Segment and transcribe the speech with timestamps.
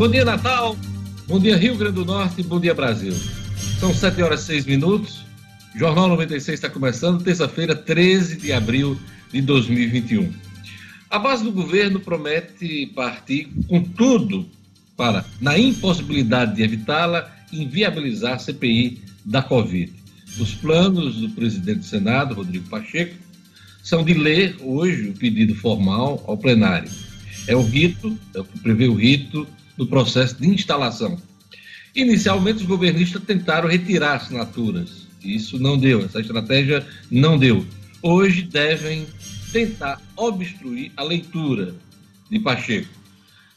[0.00, 0.78] Bom dia, Natal.
[1.28, 2.42] Bom dia, Rio Grande do Norte.
[2.42, 3.12] Bom dia, Brasil.
[3.78, 5.26] São 7 horas e 6 minutos.
[5.76, 8.98] Jornal 96 está começando, terça-feira, 13 de abril
[9.30, 10.32] de 2021.
[11.10, 14.48] A base do governo promete partir com tudo
[14.96, 19.92] para, na impossibilidade de evitá-la, inviabilizar a CPI da Covid.
[20.38, 23.16] Os planos do presidente do Senado, Rodrigo Pacheco,
[23.82, 26.90] são de ler hoje o pedido formal ao plenário.
[27.46, 29.46] É o rito, é o que prevê o rito
[29.80, 31.16] do processo de instalação.
[31.96, 35.08] Inicialmente, os governistas tentaram retirar assinaturas.
[35.24, 37.64] Isso não deu, essa estratégia não deu.
[38.02, 39.06] Hoje devem
[39.50, 41.74] tentar obstruir a leitura
[42.30, 42.90] de Pacheco.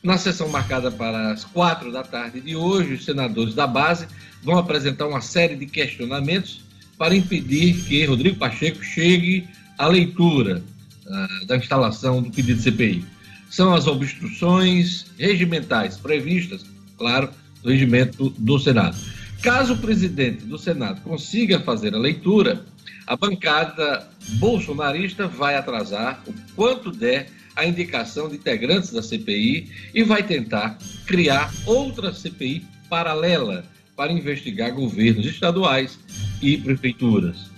[0.01, 4.07] Na sessão marcada para as quatro da tarde de hoje, os senadores da base
[4.41, 6.63] vão apresentar uma série de questionamentos
[6.97, 9.45] para impedir que Rodrigo Pacheco chegue
[9.77, 10.63] à leitura
[11.05, 13.12] uh, da instalação do pedido de CPI
[13.53, 16.65] são as obstruções regimentais previstas,
[16.97, 17.29] claro,
[17.63, 18.97] no regimento do Senado.
[19.43, 22.65] Caso o presidente do Senado consiga fazer a leitura,
[23.05, 30.01] a bancada bolsonarista vai atrasar o quanto der a indicação de integrantes da CPI e
[30.01, 35.99] vai tentar criar outra CPI paralela para investigar governos estaduais
[36.41, 37.51] e prefeituras.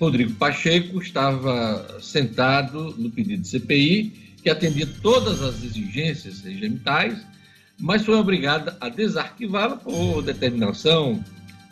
[0.00, 7.18] Rodrigo Pacheco estava sentado no pedido de CPI que atendia todas as exigências regimentais,
[7.80, 11.20] mas foi obrigada a desarquivá-la por determinação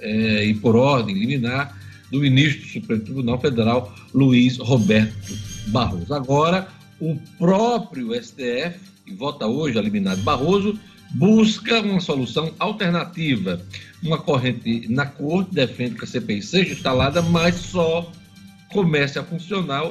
[0.00, 1.78] é, e por ordem liminar
[2.10, 6.12] do ministro do Supremo Tribunal Federal, Luiz Roberto Barroso.
[6.12, 6.66] Agora,
[6.98, 10.76] o próprio STF, que vota hoje a liminar de Barroso,
[11.12, 13.64] busca uma solução alternativa.
[14.02, 18.10] Uma corrente na corte defende que a CPI seja instalada, mas só
[18.74, 19.84] comece a funcionar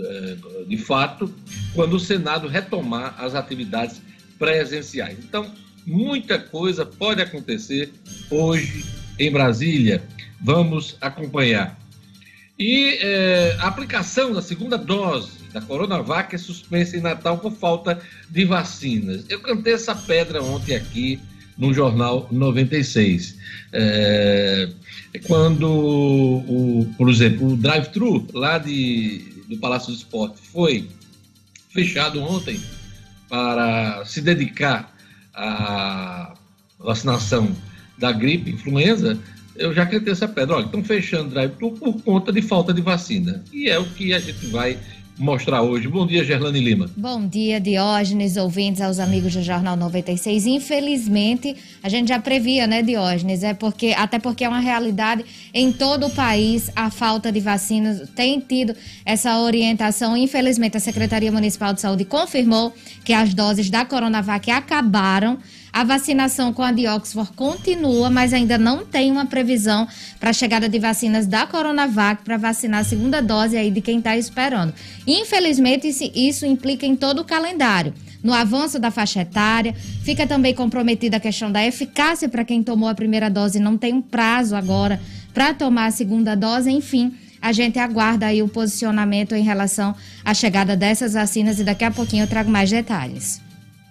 [0.00, 1.32] eh, de fato
[1.72, 4.02] quando o Senado retomar as atividades
[4.36, 5.16] presenciais.
[5.20, 5.54] Então,
[5.86, 7.92] muita coisa pode acontecer
[8.28, 8.84] hoje
[9.16, 10.02] em Brasília.
[10.40, 11.78] Vamos acompanhar.
[12.58, 18.00] E eh, a aplicação da segunda dose da Coronavac é suspensa em Natal por falta
[18.28, 19.24] de vacinas.
[19.28, 21.20] Eu cantei essa pedra ontem aqui
[21.56, 23.36] no Jornal 96.
[23.72, 24.68] É,
[25.26, 30.88] quando, o, por exemplo, o drive-thru lá de, do Palácio do Esporte foi
[31.70, 32.60] fechado ontem
[33.28, 34.94] para se dedicar
[35.34, 36.34] à
[36.78, 37.54] vacinação
[37.98, 39.18] da gripe, influenza,
[39.56, 40.56] eu já cantei essa pedra.
[40.56, 43.42] Olha, estão fechando drive-thru por conta de falta de vacina.
[43.52, 44.78] E é o que a gente vai
[45.18, 45.88] mostrar hoje.
[45.88, 46.90] Bom dia, Gerlane Lima.
[46.96, 50.46] Bom dia, Diógenes, ouvintes, aos amigos do Jornal 96.
[50.46, 53.42] Infelizmente, a gente já previa, né, Diógenes?
[53.42, 58.08] É porque, até porque é uma realidade em todo o país a falta de vacinas.
[58.14, 60.16] Tem tido essa orientação.
[60.16, 65.38] Infelizmente, a Secretaria Municipal de Saúde confirmou que as doses da Coronavac acabaram.
[65.76, 69.86] A vacinação com a de Oxford continua, mas ainda não tem uma previsão
[70.18, 73.98] para a chegada de vacinas da Coronavac para vacinar a segunda dose aí de quem
[73.98, 74.72] está esperando.
[75.06, 77.92] Infelizmente, isso implica em todo o calendário
[78.24, 79.74] no avanço da faixa etária.
[80.02, 83.92] Fica também comprometida a questão da eficácia para quem tomou a primeira dose, não tem
[83.92, 84.98] um prazo agora
[85.34, 87.12] para tomar a segunda dose, enfim.
[87.38, 89.94] A gente aguarda aí o posicionamento em relação
[90.24, 93.44] à chegada dessas vacinas e daqui a pouquinho eu trago mais detalhes.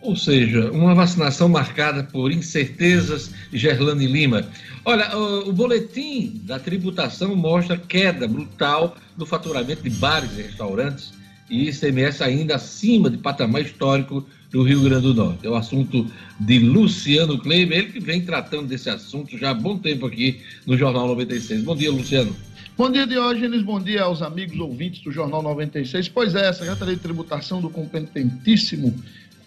[0.05, 4.47] Ou seja, uma vacinação marcada por incertezas, Gerlane Lima.
[4.85, 11.11] Olha, o, boletim da tributação mostra queda brutal do faturamento de bares e restaurantes
[11.49, 15.47] e ICMS ainda acima de patamar histórico do Rio Grande do Norte.
[15.47, 16.05] É o assunto
[16.39, 20.77] de Luciano Kleiber, ele que vem tratando desse assunto já há bom tempo aqui no
[20.77, 21.63] Jornal 96.
[21.63, 22.35] Bom dia, Luciano.
[22.77, 23.63] Bom dia, Diógenes.
[23.63, 26.09] Bom dia aos amigos ouvintes do Jornal 96.
[26.09, 28.93] Pois é, a Secretaria de Tributação do competentíssimo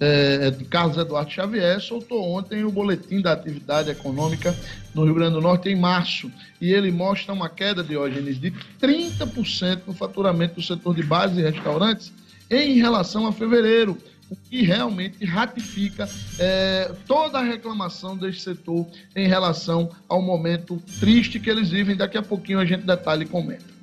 [0.01, 4.57] é, Carlos Eduardo Xavier soltou ontem o boletim da atividade econômica
[4.95, 6.31] no Rio Grande do Norte em março.
[6.61, 11.37] E ele mostra uma queda, de Diógenes, de 30% no faturamento do setor de bares
[11.37, 12.13] e restaurantes
[12.51, 13.99] em relação a fevereiro,
[14.31, 16.09] o que realmente ratifica
[16.39, 18.87] é, toda a reclamação desse setor
[19.17, 21.97] em relação ao momento triste que eles vivem.
[21.97, 23.78] Daqui a pouquinho a gente detalha e comenta.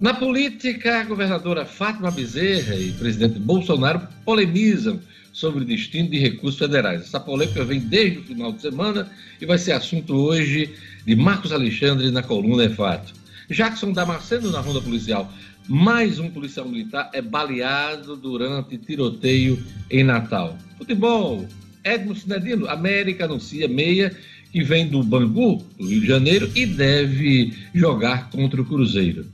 [0.00, 5.00] Na política, a governadora Fátima Bezerra e o presidente Bolsonaro polemizam
[5.32, 7.02] sobre o destino de recursos federais.
[7.02, 9.10] Essa polêmica vem desde o final de semana
[9.40, 10.72] e vai ser assunto hoje
[11.04, 13.12] de Marcos Alexandre na coluna É Fato.
[13.50, 15.32] Jackson Damasceno na ronda policial.
[15.66, 19.60] Mais um policial militar é baleado durante tiroteio
[19.90, 20.56] em Natal.
[20.78, 21.44] Futebol.
[21.82, 24.16] Edmo Cinedino, América anuncia meia
[24.52, 29.26] que vem do Bangu, do Rio de Janeiro, e deve jogar contra o Cruzeiro.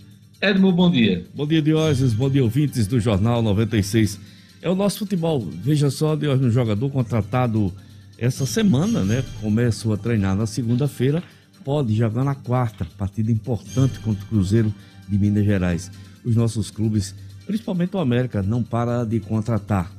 [0.45, 1.25] Edmo, bom dia.
[1.35, 2.13] Bom dia, Diógenes.
[2.13, 4.21] Bom dia, ouvintes do Jornal 96.
[4.61, 5.41] É o nosso futebol.
[5.41, 7.73] Veja só, Diógenes, um jogador contratado
[8.19, 9.25] essa semana, né?
[9.41, 11.23] Começou a treinar na segunda-feira,
[11.65, 14.71] pode jogar na quarta, partida importante contra o Cruzeiro
[15.09, 15.91] de Minas Gerais.
[16.23, 17.15] Os nossos clubes,
[17.47, 19.91] principalmente o América, não para de contratar.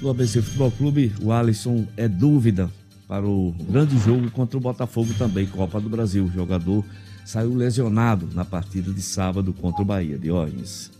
[0.00, 2.70] No ABC Futebol Clube, o Alisson é dúvida
[3.06, 6.32] para o grande jogo contra o Botafogo também, Copa do Brasil.
[6.34, 6.82] Jogador
[7.24, 10.90] saiu lesionado na partida de sábado contra o Bahia, Diógenes.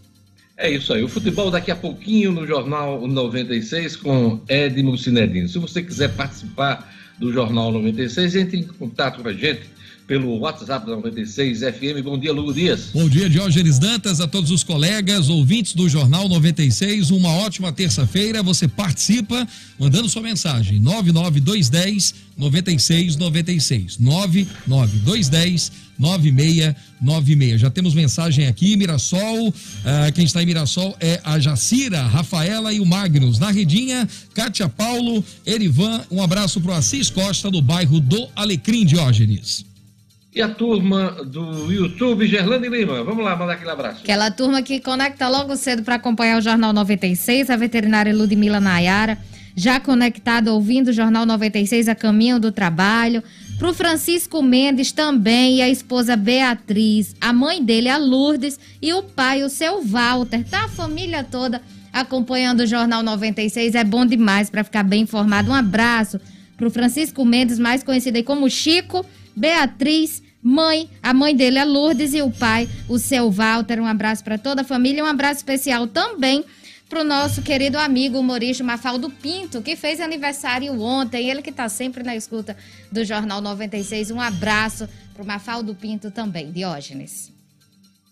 [0.56, 1.02] É isso aí.
[1.02, 5.48] O futebol daqui a pouquinho no Jornal 96 com Edmo Cinedino.
[5.48, 9.71] Se você quiser participar do Jornal 96, entre em contato com a gente
[10.06, 12.02] pelo WhatsApp da 96 FM.
[12.02, 12.90] Bom dia, Lugo Dias.
[12.93, 17.10] Bom dia, Diógenes Dantas, a todos os colegas, ouvintes do Jornal 96.
[17.10, 18.43] Uma ótima terça-feira.
[18.43, 19.46] Você participa
[19.78, 20.78] mandando sua mensagem.
[20.81, 23.99] 99210 9696.
[23.99, 27.60] 99210 9696.
[27.60, 29.49] Já temos mensagem aqui, Mirassol.
[29.49, 29.54] Uh,
[30.14, 33.38] quem está em Mirassol é a Jacira, Rafaela e o Magnus.
[33.38, 36.04] Na Redinha, Kátia Paulo, Erivan.
[36.10, 39.71] Um abraço para o Assis Costa, do bairro do Alecrim, Diógenes.
[40.34, 43.05] E a turma do YouTube, Gerlane Lima.
[43.05, 44.00] Vamos lá, mandar aquele abraço.
[44.02, 49.19] Aquela turma que conecta logo cedo para acompanhar o Jornal 96, a veterinária Ludmila Nayara,
[49.55, 53.23] já conectada ouvindo o Jornal 96 a caminho do trabalho.
[53.58, 58.90] Para o Francisco Mendes também e a esposa Beatriz, a mãe dele, a Lourdes, e
[58.94, 60.43] o pai, o seu Walter.
[60.44, 61.61] Tá a família toda
[61.93, 63.75] acompanhando o Jornal 96.
[63.75, 65.50] É bom demais para ficar bem informado.
[65.50, 66.19] Um abraço
[66.56, 71.64] para o Francisco Mendes, mais conhecido aí como Chico Beatriz, mãe, a mãe dele é
[71.64, 73.81] Lourdes e o pai, o seu Walter.
[73.81, 76.44] Um abraço para toda a família, um abraço especial também
[76.88, 81.67] para o nosso querido amigo humorista Mafaldo Pinto, que fez aniversário ontem, ele que está
[81.67, 82.55] sempre na escuta
[82.90, 84.11] do Jornal 96.
[84.11, 87.32] Um abraço para o Mafaldo Pinto também, Diógenes.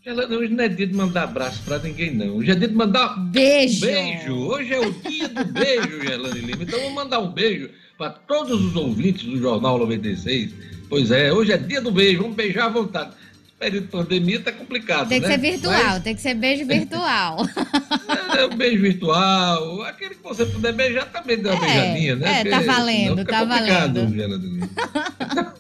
[0.06, 2.36] Hoje não é dia de mandar abraço para ninguém, não.
[2.36, 3.84] Hoje é dia de mandar beijo.
[3.84, 4.34] Um beijo.
[4.34, 6.62] Hoje é o dia do beijo, Gelane Lima.
[6.62, 7.68] Então vou mandar um beijo
[7.98, 12.36] para todos os ouvintes do Jornal 96 Pois é, hoje é dia do beijo, vamos
[12.36, 13.12] beijar à vontade.
[13.60, 15.08] Período de pandemia tá complicado.
[15.08, 15.34] Tem que né?
[15.34, 16.02] ser virtual, Mas...
[16.02, 17.46] tem que ser beijo virtual.
[18.36, 19.82] é, um beijo virtual.
[19.82, 22.40] Aquele que você puder beijar também dá uma é, beijadinha, né?
[22.40, 24.68] É, tá valendo, tá valendo.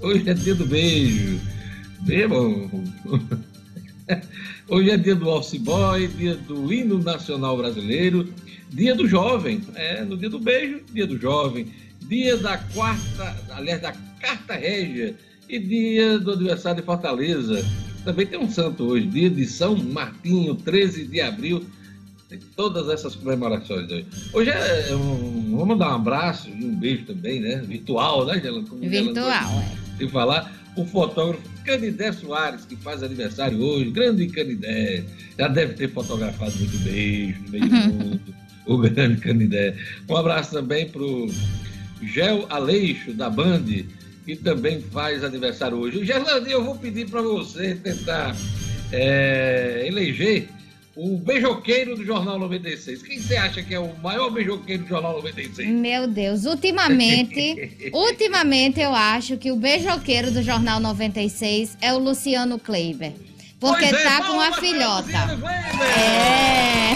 [0.00, 1.40] hoje é dia do beijo.
[2.00, 2.70] Bem bom.
[4.66, 8.32] Hoje é dia do Office Boy, dia do hino nacional brasileiro,
[8.70, 9.62] dia do jovem.
[9.74, 11.70] É, no dia do beijo, dia do jovem
[12.08, 13.92] dia da quarta, aliás, da
[14.24, 15.14] Carta Régia
[15.48, 17.62] e dia do aniversário de Fortaleza.
[18.04, 21.64] Também tem um santo hoje, dia de São Martinho, 13 de abril.
[22.28, 24.06] Tem todas essas comemorações hoje.
[24.32, 27.56] Hoje é um, vamos dar um abraço e um beijo também, né?
[27.66, 28.74] Virtual, né, Gelando?
[28.76, 29.98] Virtual, é.
[29.98, 35.04] Se falar, o fotógrafo Canidé Soares, que faz aniversário hoje, grande Canidé,
[35.38, 38.20] já deve ter fotografado muito beijo no meio do mundo,
[38.66, 39.76] o grande Canidé.
[40.08, 41.30] Um abraço também pro
[42.02, 43.64] Gel Aleixo, da Band,
[44.24, 46.04] que também faz aniversário hoje.
[46.04, 48.34] Gerlande, eu vou pedir para você tentar
[48.92, 50.48] é, eleger
[50.96, 53.02] o beijoqueiro do Jornal 96.
[53.02, 55.68] Quem você acha que é o maior beijoqueiro do Jornal 96?
[55.68, 62.58] Meu Deus, ultimamente, ultimamente eu acho que o beijoqueiro do Jornal 96 é o Luciano
[62.58, 63.12] Kleiber.
[63.58, 65.10] Porque é, tá com a filhota.
[65.96, 66.94] É.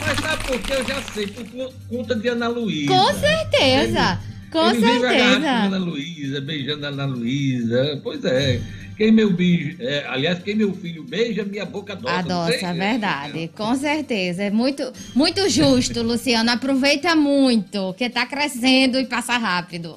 [0.00, 1.26] Mas sabe por que eu já sei?
[1.28, 2.92] Por conta de Ana Luísa.
[2.92, 4.20] Com certeza.
[4.20, 5.50] Ele, com ele certeza.
[5.50, 8.00] Ana Luísa, beijando a Ana Luísa.
[8.02, 8.60] Pois é.
[8.98, 12.18] Quem meu beijo, é, aliás, quem meu filho beija, minha boca adoça.
[12.18, 14.42] Adoça, é verdade, com certeza.
[14.42, 16.50] É muito, muito justo, Luciano.
[16.50, 19.94] Aproveita muito, que tá crescendo e passa rápido.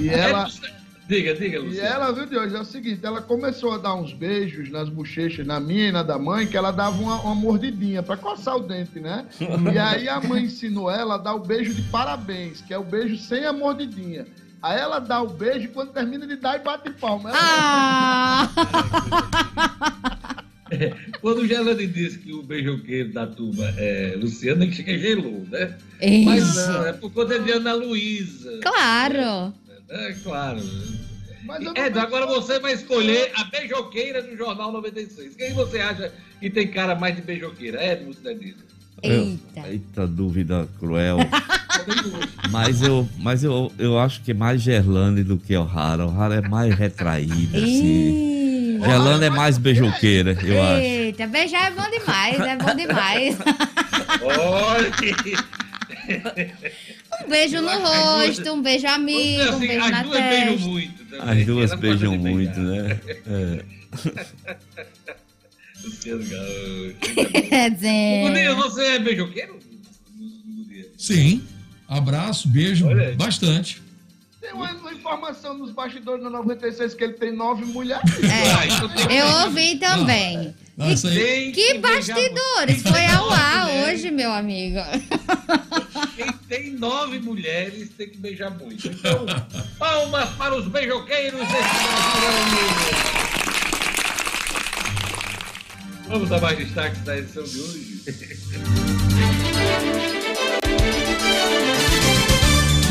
[0.00, 0.79] E ela, é,
[1.10, 1.88] Diga, diga, Luciano.
[1.88, 4.88] E ela, viu, de hoje, é o seguinte, ela começou a dar uns beijos nas
[4.88, 8.56] bochechas, na minha e na da mãe, que ela dava uma, uma mordidinha para coçar
[8.56, 9.26] o dente, né?
[9.74, 12.84] e aí a mãe ensinou ela a dar o beijo de parabéns, que é o
[12.84, 14.24] beijo sem a mordidinha.
[14.62, 17.32] Aí ela dá o beijo e quando termina de dar e bate palma.
[17.34, 18.48] ah!
[21.20, 25.76] quando o Gelane disse que o beijoqueiro da turma é Luciano, que chega gelou, né?
[26.00, 26.24] Isso.
[26.24, 28.60] Mas não, é por conta de Ana Luísa.
[28.62, 29.52] Claro.
[29.68, 30.60] É, é claro.
[31.74, 35.34] É, agora você vai escolher a beijoqueira do Jornal 96.
[35.34, 37.82] Quem você acha que tem cara mais de beijoqueira?
[37.82, 38.54] É, você diz.
[39.02, 39.68] Eita.
[39.68, 41.18] Eita dúvida cruel.
[42.50, 46.06] mas eu, mas eu, eu acho que é mais Gerlane do que o Rara.
[46.06, 48.78] O Rara é mais retraída, assim.
[48.84, 50.80] Gerlane é mais beijoqueira, eu Eita, acho.
[50.82, 53.38] Eita, beijar é bom demais, é bom demais.
[54.22, 54.90] Olha!
[57.30, 60.46] Um beijo no rosto, um beijo amigo, assim, um beijo as na duas testa.
[60.46, 61.30] beijam muito também.
[61.30, 63.00] As duas beijam muito, né?
[63.30, 63.64] É.
[65.84, 66.96] Luciano Gaúcho.
[67.52, 69.58] É, você é beijoqueiro?
[70.98, 71.42] Sim.
[71.88, 73.80] Abraço, beijo, bastante.
[74.40, 78.02] Tem uma, uma, informação nos bastidores da 96 que ele tem nove mulheres.
[79.08, 80.54] É, eu ouvi também.
[80.76, 82.82] Não, que, que bastidores?
[82.82, 84.80] Foi ao ar hoje, meu amigo.
[86.20, 88.88] Quem tem nove mulheres tem que beijar muito.
[88.88, 89.24] Então,
[89.78, 92.60] palmas para os beijoqueiros desse Brasil.
[96.08, 98.04] Vamos dar mais destaques da edição de hoje.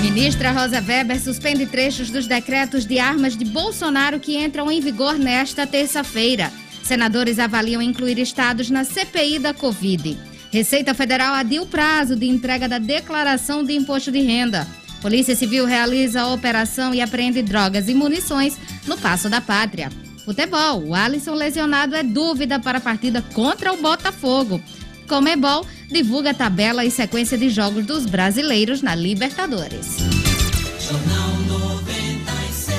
[0.01, 5.19] Ministra Rosa Weber suspende trechos dos decretos de armas de Bolsonaro que entram em vigor
[5.19, 6.51] nesta terça-feira.
[6.81, 10.28] Senadores avaliam incluir estados na CPI da Covid.
[10.51, 14.67] Receita Federal adia o prazo de entrega da declaração de imposto de renda.
[15.01, 19.89] Polícia Civil realiza a operação e apreende drogas e munições no Passo da Pátria.
[20.25, 20.87] Futebol.
[20.87, 24.61] O Alisson lesionado é dúvida para a partida contra o Botafogo.
[25.07, 29.97] Comebol divulga a tabela e sequência de jogos dos brasileiros na Libertadores.
[30.79, 32.77] Jornal 96.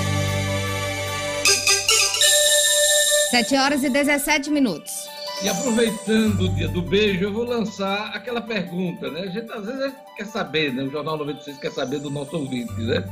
[3.31, 4.93] 7 horas e 17 minutos.
[5.43, 9.21] E aproveitando o dia do beijo, eu vou lançar aquela pergunta, né?
[9.21, 10.83] A gente às vezes quer saber, né?
[10.83, 13.03] O Jornal 96 quer saber do nosso ouvinte, né?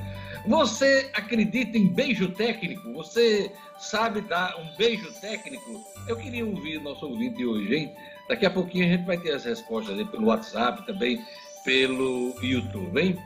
[0.46, 2.92] Você acredita em beijo técnico?
[2.92, 5.82] Você sabe dar um beijo técnico?
[6.06, 7.96] Eu queria ouvir nosso ouvinte hoje, hein?
[8.28, 11.24] Daqui a pouquinho a gente vai ter as respostas aí pelo WhatsApp, também
[11.64, 13.18] pelo YouTube, hein?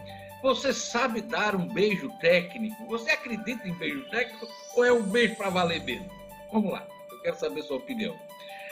[0.44, 2.86] Você sabe dar um beijo técnico?
[2.86, 6.08] Você acredita em beijo técnico ou é um beijo para valer mesmo?
[6.52, 8.14] Vamos lá, eu quero saber sua opinião.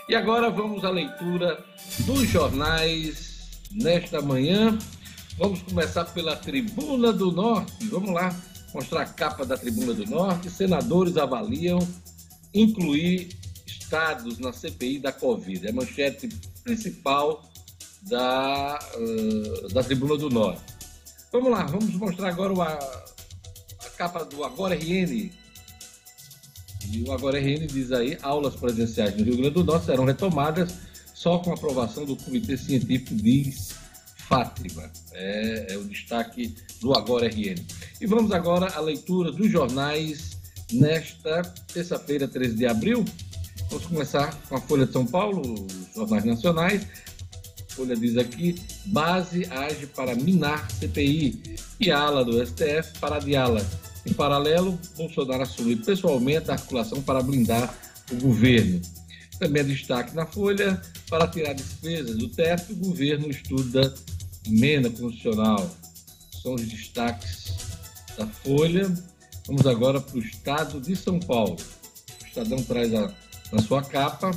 [0.08, 1.64] E agora vamos à leitura
[2.00, 4.76] dos jornais nesta manhã.
[5.38, 7.86] Vamos começar pela Tribuna do Norte.
[7.86, 8.34] Vamos lá
[8.74, 10.50] mostrar a capa da Tribuna do Norte.
[10.50, 11.78] Senadores avaliam
[12.52, 13.28] incluir
[13.66, 15.66] estados na CPI da Covid.
[15.66, 16.28] É a manchete
[16.64, 17.48] principal
[18.02, 20.62] da, uh, da Tribuna do Norte.
[21.32, 25.30] Vamos lá, vamos mostrar agora a, a capa do Agora RN.
[26.92, 30.74] E o Agora RN diz aí: aulas presenciais no Rio Grande do Norte serão retomadas
[31.14, 33.74] só com aprovação do Comitê Científico, diz
[34.16, 34.90] Fátima.
[35.12, 37.62] É, é, o destaque do Agora RN.
[38.00, 40.38] E vamos agora à leitura dos jornais
[40.72, 41.42] nesta
[41.72, 43.04] terça-feira, 13 de abril.
[43.68, 46.86] Vamos começar com a Folha de São Paulo, os jornais nacionais.
[47.70, 48.56] A Folha diz aqui:
[48.86, 53.64] base age para minar CPI e ala do STF para adiá-la.
[54.06, 57.74] Em paralelo, Bolsonaro assume pessoalmente a articulação para blindar
[58.10, 58.80] o governo.
[59.38, 63.94] Também é destaque na Folha: para tirar despesas do teto, o governo estuda
[64.46, 65.70] emenda constitucional.
[66.42, 67.52] São os destaques
[68.16, 68.92] da Folha.
[69.46, 71.56] Vamos agora para o estado de São Paulo.
[72.22, 73.12] O Estadão traz a,
[73.52, 74.30] na sua capa.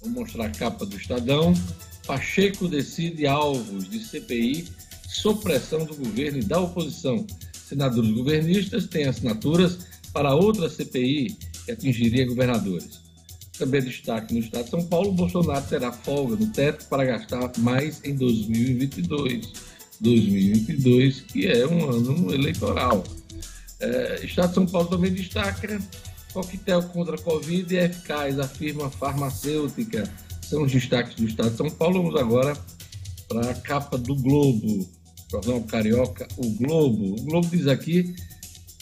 [0.00, 1.52] Vou mostrar a capa do Estadão.
[2.06, 4.68] Pacheco decide alvos de CPI
[5.06, 7.26] sob pressão do governo e da oposição.
[7.68, 9.78] Senadores governistas têm assinaturas
[10.12, 13.00] para outra CPI que atingiria governadores.
[13.58, 18.00] Também destaque no estado de São Paulo, Bolsonaro terá folga no teto para gastar mais
[18.04, 19.52] em 2022.
[20.00, 23.04] 2022, que é um ano eleitoral.
[23.80, 25.80] É, estado de São Paulo também destaca
[26.32, 30.10] coquetel contra a Covid é eficaz, afirma farmacêutica.
[30.42, 32.02] São os destaques do estado de São Paulo.
[32.02, 32.56] Vamos agora
[33.28, 34.88] para a capa do Globo,
[35.30, 37.14] jornal Carioca, o Globo.
[37.14, 38.14] O Globo diz aqui,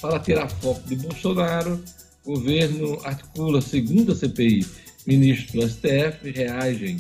[0.01, 1.83] para tirar foco de Bolsonaro,
[2.27, 4.67] Governo articula segunda CPI.
[5.07, 6.97] Ministros do STF reagem.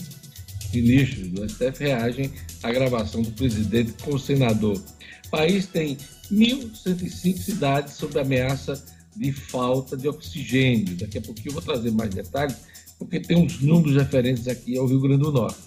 [0.73, 2.31] Ministros do STF reagem
[2.62, 4.81] à gravação do presidente com o senador.
[5.26, 5.99] O país tem
[6.31, 8.81] 1.105 cidades sob ameaça
[9.17, 10.95] de falta de oxigênio.
[10.97, 12.57] Daqui a pouquinho eu vou trazer mais detalhes,
[12.97, 15.59] porque tem uns números referentes aqui ao Rio Grande do Norte.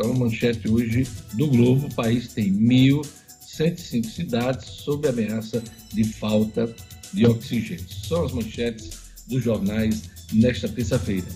[0.00, 6.74] Então, manchete hoje do Globo: o país tem 1.105 cidades sob ameaça de falta
[7.12, 7.84] de oxigênio.
[8.08, 8.92] São as manchetes
[9.26, 11.26] dos jornais nesta terça-feira.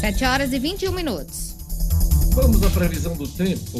[0.00, 1.56] 7 horas e 21 minutos.
[2.34, 3.78] Vamos à previsão do tempo.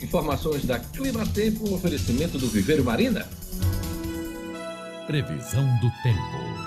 [0.00, 3.24] Informações da Clima Tempo, oferecimento do Viveiro Marina.
[5.06, 6.57] Previsão do tempo.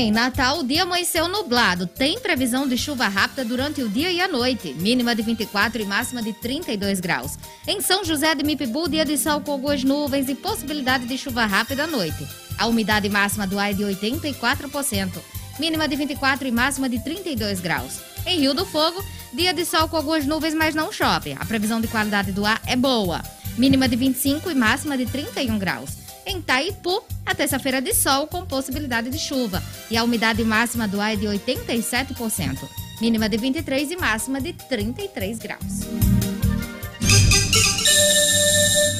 [0.00, 1.86] Em Natal, o dia amanheceu nublado.
[1.86, 5.84] Tem previsão de chuva rápida durante o dia e a noite, mínima de 24 e
[5.84, 7.38] máxima de 32 graus.
[7.68, 11.44] Em São José de Mipibu, dia de sol com algumas nuvens e possibilidade de chuva
[11.44, 12.26] rápida à noite.
[12.56, 15.10] A umidade máxima do ar é de 84%,
[15.58, 18.00] mínima de 24 e máxima de 32 graus.
[18.24, 19.04] Em Rio do Fogo,
[19.34, 21.36] dia de sol com algumas nuvens, mas não chove.
[21.38, 23.20] A previsão de qualidade do ar é boa,
[23.58, 25.99] mínima de 25 e máxima de 31 graus.
[26.26, 29.62] Em Taipu, a terça-feira de sol com possibilidade de chuva.
[29.90, 32.68] E a umidade máxima do ar é de 87%.
[33.00, 35.80] Mínima de 23 e máxima de 33 graus.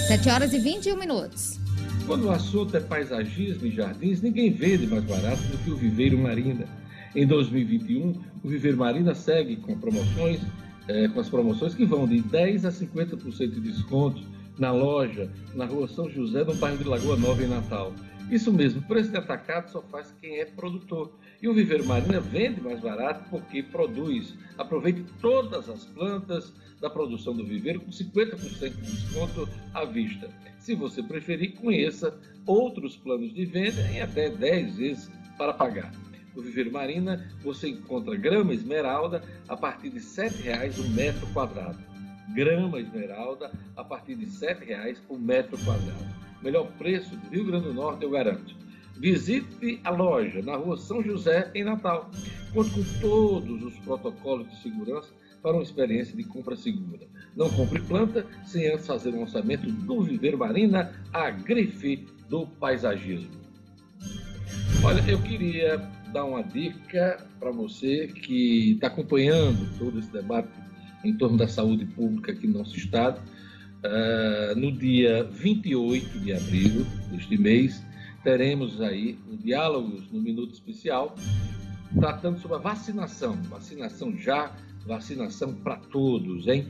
[0.09, 1.61] 7 horas e 21 minutos.
[2.07, 6.19] Quando o assunto é paisagismo e jardins, ninguém vende mais barato do que o Viveiro
[6.19, 6.67] Marina.
[7.15, 10.41] Em 2021, o Viveiro Marina segue com promoções,
[10.89, 14.23] eh, com as promoções que vão de 10 a 50% de desconto
[14.61, 17.95] na loja, na rua São José, no bairro de Lagoa Nova, em Natal.
[18.31, 21.11] Isso mesmo, preço de atacado só faz quem é produtor.
[21.43, 24.35] E o Viveiro Marina vende mais barato porque produz.
[24.59, 30.31] Aproveite todas as plantas da produção do viveiro com 50% de desconto à vista.
[30.59, 32.15] Se você preferir, conheça
[32.47, 35.93] outros planos de venda em até 10 vezes para pagar.
[36.37, 41.90] No Viveiro Marina, você encontra grama esmeralda a partir de R$ 7,00 o metro quadrado.
[42.35, 46.21] Grama esmeralda a partir de R$ 7,00 o metro quadrado.
[46.43, 48.55] Melhor preço do Rio Grande do Norte, eu garanto.
[48.97, 52.11] Visite a loja na rua São José, em Natal.
[52.53, 55.11] Conte com todos os protocolos de segurança
[55.43, 57.07] para uma experiência de compra segura.
[57.35, 63.41] Não compre planta sem antes fazer um orçamento do Viver Marina, a grife do paisagismo.
[64.85, 65.79] Olha, eu queria
[66.13, 70.49] dar uma dica para você que está acompanhando todo esse debate
[71.05, 73.21] em torno da saúde pública aqui no nosso estado.
[73.83, 77.83] Uh, no dia 28 de abril deste mês,
[78.23, 81.15] teremos aí o Diálogos no Minuto Especial,
[81.99, 83.41] tratando sobre a vacinação.
[83.45, 84.55] Vacinação já
[84.87, 86.67] vacinação para todos, hein?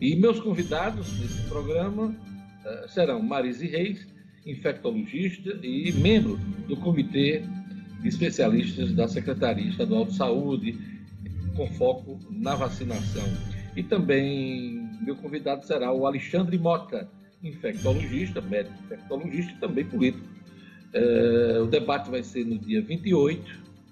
[0.00, 4.06] E meus convidados nesse programa uh, serão Marise Reis,
[4.46, 7.42] infectologista e membro do Comitê
[8.00, 10.78] de Especialistas da Secretaria Estadual de Saúde,
[11.54, 13.24] com foco na vacinação.
[13.76, 17.08] E também meu convidado será o Alexandre Mota,
[17.42, 20.24] infectologista, médico infectologista e também político.
[20.94, 23.40] Uh, o debate vai ser no dia 28,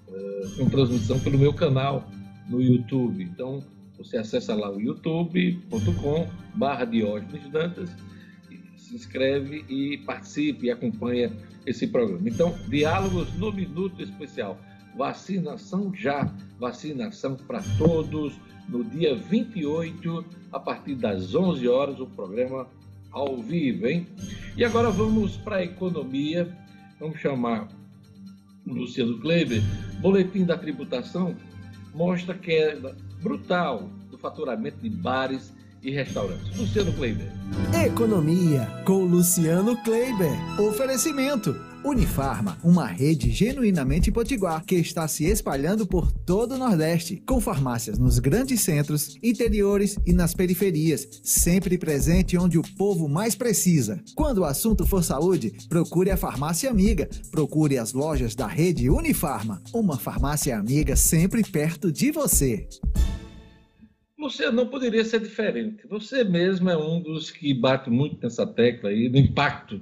[0.07, 2.09] uh, com transmissão pelo meu canal
[2.49, 3.23] no YouTube.
[3.23, 3.63] Então,
[3.97, 7.89] você acessa lá o youtube.com barra Diógenes Dantas,
[8.75, 11.31] se inscreve e participe e acompanha
[11.65, 12.27] esse programa.
[12.27, 14.59] Então, diálogos no Minuto Especial.
[14.97, 18.33] Vacinação já, vacinação para todos,
[18.69, 22.67] no dia 28, a partir das 11 horas, o programa
[23.11, 24.07] ao vivo, hein?
[24.55, 26.47] E agora vamos para a economia.
[26.99, 27.67] Vamos chamar
[28.67, 29.61] o Luciano Kleber.
[29.99, 31.35] Boletim da tributação
[31.93, 36.57] mostra queda brutal do faturamento de bares e restaurantes.
[36.57, 37.27] Luciano Kleiber.
[37.85, 40.31] Economia com Luciano Kleiber.
[40.59, 41.68] Oferecimento.
[41.83, 47.97] Unifarma, uma rede genuinamente potiguar que está se espalhando por todo o Nordeste, com farmácias
[47.97, 54.03] nos grandes centros, interiores e nas periferias, sempre presente onde o povo mais precisa.
[54.13, 59.61] Quando o assunto for saúde, procure a farmácia amiga, procure as lojas da rede Unifarma,
[59.73, 62.67] uma farmácia amiga sempre perto de você.
[64.19, 65.87] Luciano, não poderia ser diferente.
[65.87, 69.79] Você mesmo é um dos que bate muito nessa tecla aí, do impacto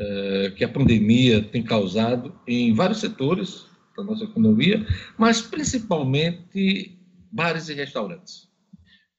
[0.00, 3.66] uh, que a pandemia tem causado em vários setores
[3.96, 4.86] da nossa economia,
[5.18, 6.98] mas principalmente
[7.30, 8.48] bares e restaurantes.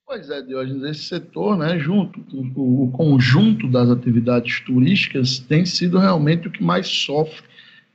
[0.05, 2.19] Pois é, Diógenes, esse setor, né, junto
[2.53, 7.43] com o conjunto das atividades turísticas, tem sido realmente o que mais sofre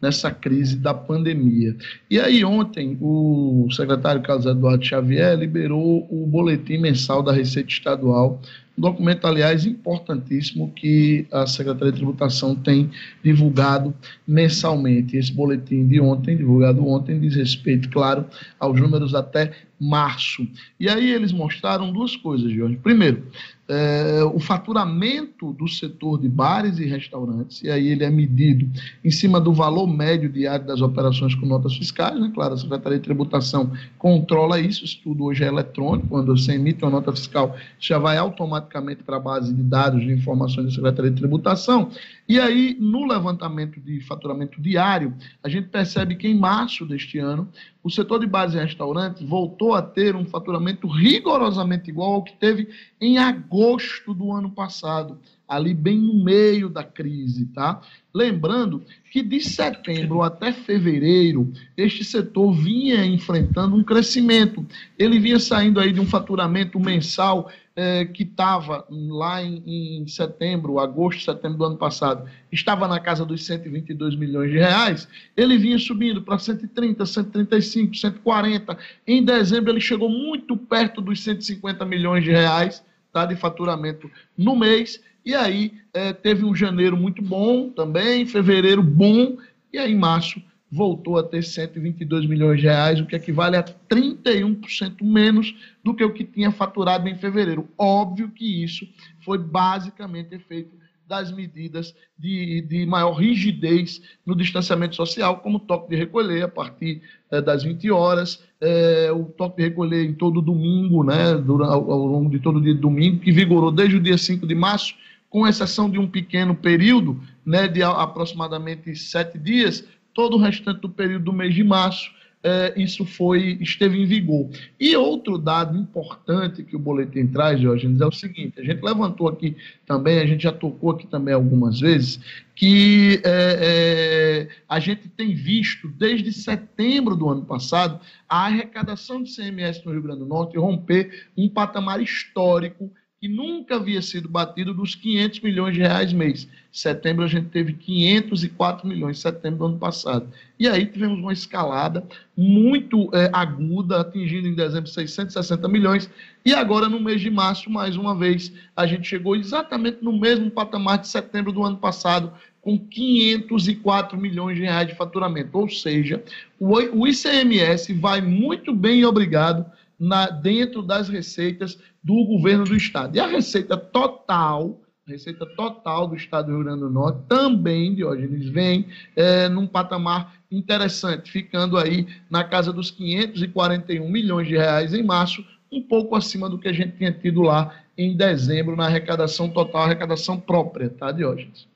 [0.01, 1.77] nessa crise da pandemia.
[2.11, 8.41] E aí, ontem, o secretário Carlos Eduardo Xavier liberou o boletim mensal da Receita Estadual,
[8.77, 12.91] um documento, aliás, importantíssimo que a Secretaria de Tributação tem
[13.25, 13.95] divulgado
[14.27, 15.17] mensalmente.
[15.17, 18.27] Esse boletim de ontem, divulgado ontem, diz respeito, claro,
[18.61, 20.47] aos números até março.
[20.79, 22.77] E aí eles mostraram duas coisas, Jorge.
[22.83, 23.27] Primeiro,
[23.69, 28.69] é, o faturamento do setor de bares e restaurantes, e aí ele é medido
[29.05, 32.31] em cima do valor médio diário das operações com notas fiscais, né?
[32.33, 36.85] Claro, a Secretaria de Tributação controla isso, isso tudo hoje é eletrônico, quando você emite
[36.85, 41.11] uma nota fiscal, já vai automaticamente para a base de dados de informações da Secretaria
[41.11, 41.91] de Tributação,
[42.29, 47.49] e aí, no levantamento de faturamento diário, a gente percebe que em março deste ano,
[47.85, 52.33] o setor de bares e restaurantes voltou a ter um faturamento rigorosamente igual ao que
[52.33, 52.69] teve
[53.01, 57.81] em agosto do ano passado, ali bem no meio da crise, tá?
[58.13, 64.67] Lembrando que de setembro até fevereiro, este setor vinha enfrentando um crescimento.
[64.99, 70.79] Ele vinha saindo aí de um faturamento mensal é, que estava lá em, em, setembro,
[70.79, 75.07] agosto, setembro do ano passado, estava na casa dos 122 milhões de reais,
[75.37, 78.79] ele vinha subindo para 130, 135, 140.
[79.07, 82.83] Em dezembro ele chegou muito perto dos 150 milhões de reais
[83.13, 88.81] tá, de faturamento no mês E aí é, teve um janeiro muito bom também, fevereiro
[88.81, 89.37] bom,
[89.73, 93.65] e aí em março voltou a ter 122 milhões de reais, o que equivale a
[93.65, 97.69] 31% menos do que o que tinha faturado em fevereiro.
[97.77, 98.87] Óbvio que isso
[99.21, 100.77] foi basicamente efeito
[101.09, 106.49] das medidas de, de maior rigidez no distanciamento social, como o toque de recolher a
[106.49, 111.73] partir é, das 20 horas, é, o toque de recolher em todo domingo, né, durante,
[111.73, 114.95] ao, longo de todo dia de domingo, que vigorou desde o dia 5 de março,
[115.37, 120.89] com exceção de um pequeno período, né, de aproximadamente sete dias, todo o restante do
[120.89, 122.11] período do mês de março,
[122.43, 124.49] é, isso foi esteve em vigor.
[124.81, 129.29] E outro dado importante que o boletim traz, Jorge, é o seguinte: a gente levantou
[129.29, 132.19] aqui também, a gente já tocou aqui também algumas vezes,
[132.55, 139.37] que é, é, a gente tem visto desde setembro do ano passado a arrecadação de
[139.37, 142.91] CMS no Rio Grande do Norte romper um patamar histórico
[143.27, 146.49] que nunca havia sido batido dos 500 milhões de reais mês.
[146.71, 150.29] Setembro a gente teve 504 milhões, setembro do ano passado.
[150.61, 156.09] E aí tivemos uma escalada muito é, aguda, atingindo em dezembro 660 milhões.
[156.45, 160.49] E agora, no mês de março, mais uma vez, a gente chegou exatamente no mesmo
[160.49, 165.51] patamar de setembro do ano passado, com 504 milhões de reais de faturamento.
[165.59, 166.23] Ou seja,
[166.61, 169.67] o ICMS vai muito bem, obrigado,
[169.99, 173.17] na, dentro das receitas do governo do estado.
[173.17, 178.49] E a receita total, receita total do estado do Rio Grande do Norte, também, Diógenes,
[178.49, 185.03] vem é, num patamar interessante, ficando aí na casa dos 541 milhões de reais em
[185.03, 189.49] março, um pouco acima do que a gente tinha tido lá em dezembro na arrecadação
[189.49, 191.67] total, arrecadação própria, tá, Diógenes?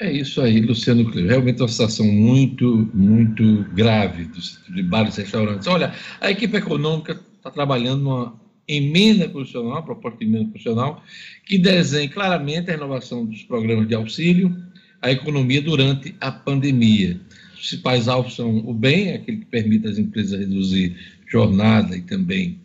[0.00, 4.30] É isso aí, Luciano Realmente é uma situação muito, muito grave
[4.70, 5.66] de bares e restaurantes.
[5.66, 11.02] Olha, a equipe econômica está trabalhando numa emenda constitucional, proposta de emenda constitucional,
[11.44, 14.54] que desenhe claramente a renovação dos programas de auxílio
[15.02, 17.18] à economia durante a pandemia.
[17.54, 22.60] Os principais alvos são o bem, aquele que permite às empresas reduzir jornada e também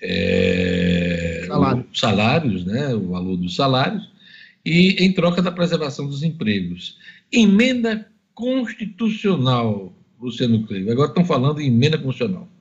[0.00, 1.86] é, Salário.
[1.92, 4.10] salários, né, o valor dos salários,
[4.64, 6.98] e em troca da preservação dos empregos.
[7.32, 10.92] Emenda constitucional, Luciano Cleiton.
[10.92, 12.51] Agora estão falando em emenda constitucional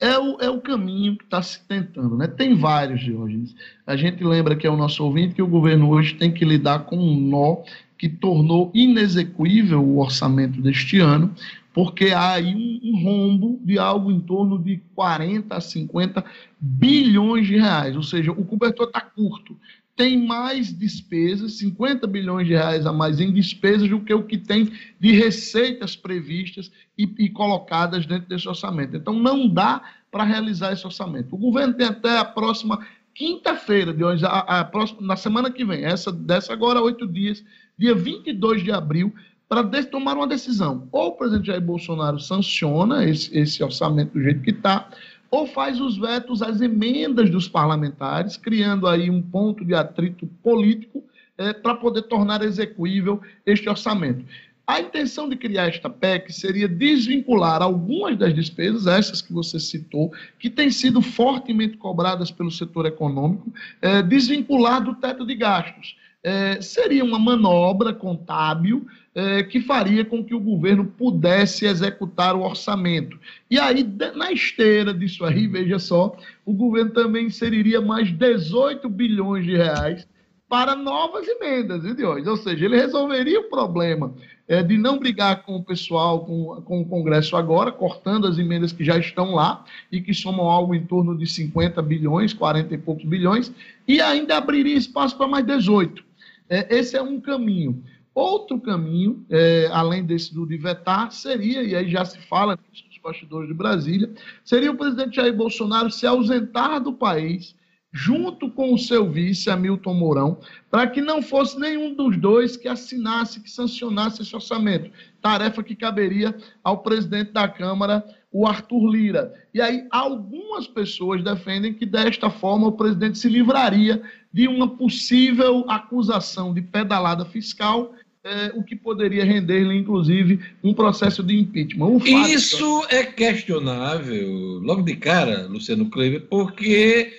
[0.00, 2.16] é o, é o caminho que está se tentando.
[2.16, 2.26] Né?
[2.26, 3.54] Tem vários, Diógenes.
[3.86, 6.80] A gente lembra que é o nosso ouvinte que o governo hoje tem que lidar
[6.80, 7.62] com um nó
[7.96, 11.34] que tornou inexequível o orçamento deste ano,
[11.74, 16.24] porque há aí um, um rombo de algo em torno de 40 a 50
[16.60, 19.56] bilhões de reais, ou seja, o cobertor está curto
[19.98, 24.38] tem mais despesas, 50 bilhões de reais a mais em despesas do que o que
[24.38, 28.96] tem de receitas previstas e, e colocadas dentro desse orçamento.
[28.96, 29.80] Então, não dá
[30.10, 31.34] para realizar esse orçamento.
[31.34, 32.84] O governo tem até a próxima
[33.14, 37.44] quinta-feira, de hoje, a, a próxima, na semana que vem, essa dessa agora oito dias,
[37.76, 39.14] dia 22 de abril,
[39.48, 40.88] para tomar uma decisão.
[40.92, 44.88] Ou o presidente Jair Bolsonaro sanciona esse, esse orçamento do jeito que está,
[45.30, 51.02] ou faz os vetos às emendas dos parlamentares, criando aí um ponto de atrito político
[51.36, 54.24] é, para poder tornar execuível este orçamento.
[54.68, 60.12] A intenção de criar esta PEC seria desvincular algumas das despesas, essas que você citou,
[60.38, 63.50] que têm sido fortemente cobradas pelo setor econômico,
[63.80, 65.96] é, desvincular do teto de gastos.
[66.22, 72.42] É, seria uma manobra contábil é, que faria com que o governo pudesse executar o
[72.42, 73.18] orçamento.
[73.50, 73.82] E aí,
[74.14, 80.06] na esteira disso aí, veja só, o governo também inseriria mais 18 bilhões de reais
[80.46, 81.82] para novas emendas,
[82.26, 84.14] Ou seja, ele resolveria o problema
[84.48, 88.72] é, de não brigar com o pessoal, com, com o Congresso agora, cortando as emendas
[88.72, 92.78] que já estão lá e que somam algo em torno de 50 bilhões, 40 e
[92.78, 93.52] poucos bilhões,
[93.86, 96.02] e ainda abriria espaço para mais 18.
[96.48, 97.84] É, esse é um caminho.
[98.14, 102.88] Outro caminho, é, além desse do de vetar, seria, e aí já se fala nos
[103.08, 104.10] bastidores de Brasília,
[104.44, 107.54] seria o presidente Jair Bolsonaro se ausentar do país,
[107.98, 110.38] junto com o seu vice, Hamilton Mourão,
[110.70, 114.88] para que não fosse nenhum dos dois que assinasse, que sancionasse esse orçamento.
[115.20, 116.32] Tarefa que caberia
[116.62, 119.34] ao presidente da Câmara, o Arthur Lira.
[119.52, 124.00] E aí, algumas pessoas defendem que desta forma o presidente se livraria
[124.32, 131.22] de uma possível acusação de pedalada fiscal é, o que poderia render, inclusive, um processo
[131.22, 131.98] de impeachment.
[132.28, 134.28] Isso é questionável,
[134.60, 137.12] logo de cara, Luciano Kleber, porque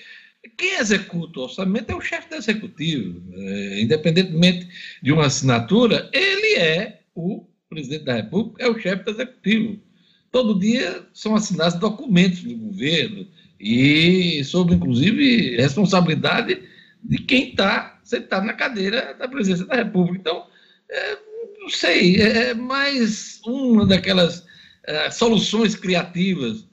[0.60, 3.24] quem executa o orçamento é o chefe do executivo.
[3.34, 4.68] É, independentemente
[5.02, 9.80] de uma assinatura, ele é o presidente da República, é o chefe do executivo.
[10.32, 13.26] Todo dia são assinados documentos do governo
[13.60, 16.62] e sob, inclusive, responsabilidade
[17.02, 20.20] de quem está sentado na cadeira da presidência da República.
[20.20, 20.46] Então,
[20.90, 21.18] é,
[21.60, 24.46] não sei, é, é mais uma daquelas
[24.86, 26.68] é, soluções criativas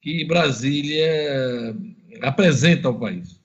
[0.00, 1.76] que Brasília
[2.22, 3.42] apresenta ao país.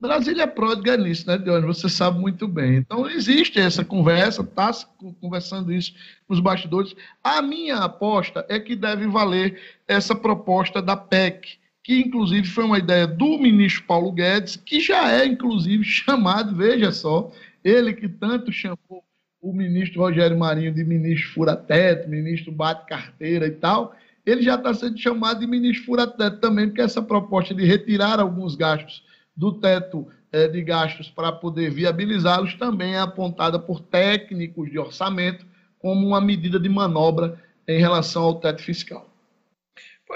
[0.00, 1.64] Brasília é pródiga nisso, né, Deus?
[1.64, 2.76] Você sabe muito bem.
[2.76, 4.70] Então, existe essa conversa, está
[5.18, 5.94] conversando isso
[6.28, 6.94] nos bastidores.
[7.22, 12.78] A minha aposta é que deve valer essa proposta da PEC, que inclusive foi uma
[12.78, 17.32] ideia do ministro Paulo Guedes, que já é, inclusive, chamado, veja só,
[17.64, 19.02] ele que tanto chamou
[19.40, 23.94] o ministro Rogério Marinho de ministro fura-teto, ministro bate-carteira e tal,
[24.24, 28.54] ele já está sendo chamado de ministro fura-teto também, porque essa proposta de retirar alguns
[28.54, 29.04] gastos
[29.36, 35.46] do teto é, de gastos para poder viabilizá-los também é apontada por técnicos de orçamento
[35.78, 39.13] como uma medida de manobra em relação ao teto fiscal.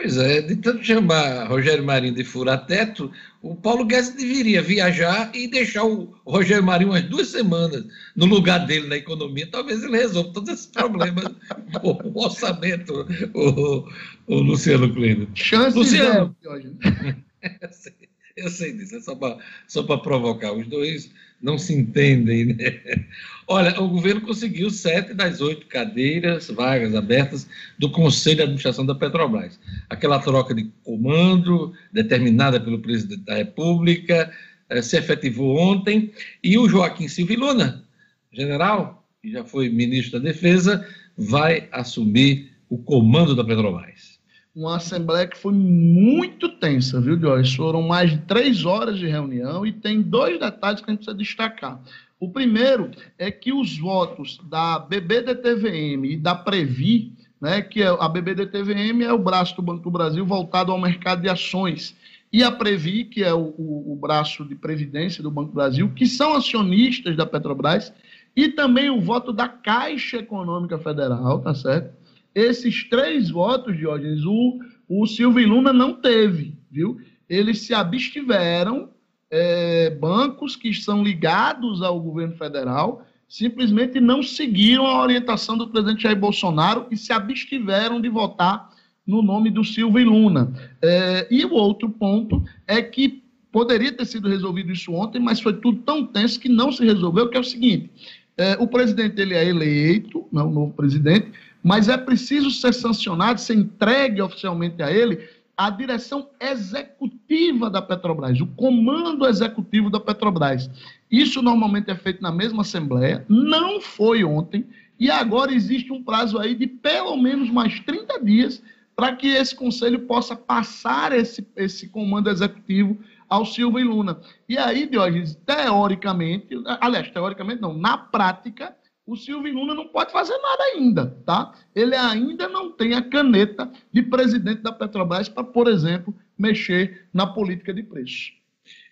[0.00, 3.10] Pois é, de tanto chamar Rogério Marinho de fura-teto,
[3.42, 7.84] o Paulo Guedes deveria viajar e deixar o Rogério Marinho umas duas semanas
[8.14, 9.48] no lugar dele na economia.
[9.50, 11.24] Talvez ele resolva todos esses problemas,
[11.82, 13.88] o, orçamento, o,
[14.28, 15.26] o Luciano Kleber.
[15.34, 16.36] Chance Luciano.
[18.42, 20.52] Eu sei disso, é só para só provocar.
[20.52, 22.54] Os dois não se entendem, né?
[23.46, 27.48] Olha, o governo conseguiu sete das oito cadeiras, vagas abertas
[27.78, 29.58] do Conselho de Administração da Petrobras.
[29.88, 34.32] Aquela troca de comando determinada pelo presidente da República
[34.68, 37.84] eh, se efetivou ontem e o Joaquim Silva Luna,
[38.30, 44.17] general, que já foi ministro da Defesa, vai assumir o comando da Petrobras
[44.58, 47.56] uma assembleia que foi muito tensa, viu, Joyce?
[47.56, 51.16] Foram mais de três horas de reunião e tem dois detalhes que a gente precisa
[51.16, 51.80] destacar.
[52.18, 58.08] O primeiro é que os votos da BBDTVM e da Previ, né, que é, a
[58.08, 61.96] BBDTVM é o braço do Banco do Brasil voltado ao mercado de ações,
[62.32, 65.92] e a Previ, que é o, o, o braço de previdência do Banco do Brasil,
[65.94, 67.92] que são acionistas da Petrobras,
[68.34, 71.97] e também o voto da Caixa Econômica Federal, tá certo?
[72.34, 76.98] Esses três votos, Diógenes, o, o Silvio Luna não teve, viu?
[77.28, 78.90] Eles se abstiveram,
[79.30, 86.04] é, bancos que são ligados ao governo federal simplesmente não seguiram a orientação do presidente
[86.04, 88.70] Jair Bolsonaro e se abstiveram de votar
[89.06, 90.52] no nome do Silvio Luna.
[90.82, 95.54] É, e o outro ponto é que poderia ter sido resolvido isso ontem, mas foi
[95.54, 97.90] tudo tão tenso que não se resolveu, que é o seguinte,
[98.36, 101.32] é, o presidente ele é eleito, não, né, o novo presidente,
[101.68, 108.40] mas é preciso ser sancionado, ser entregue oficialmente a ele a direção executiva da Petrobras,
[108.40, 110.70] o comando executivo da Petrobras.
[111.10, 114.66] Isso normalmente é feito na mesma Assembleia, não foi ontem,
[114.98, 118.62] e agora existe um prazo aí de pelo menos mais 30 dias
[118.96, 122.96] para que esse conselho possa passar esse, esse comando executivo
[123.28, 124.18] ao Silva e Luna.
[124.48, 126.48] E aí, Diógenes, teoricamente,
[126.80, 128.74] aliás, teoricamente não, na prática,
[129.08, 131.54] o Silvio Luna não pode fazer nada ainda, tá?
[131.74, 137.26] Ele ainda não tem a caneta de presidente da Petrobras para, por exemplo, mexer na
[137.26, 138.32] política de preço.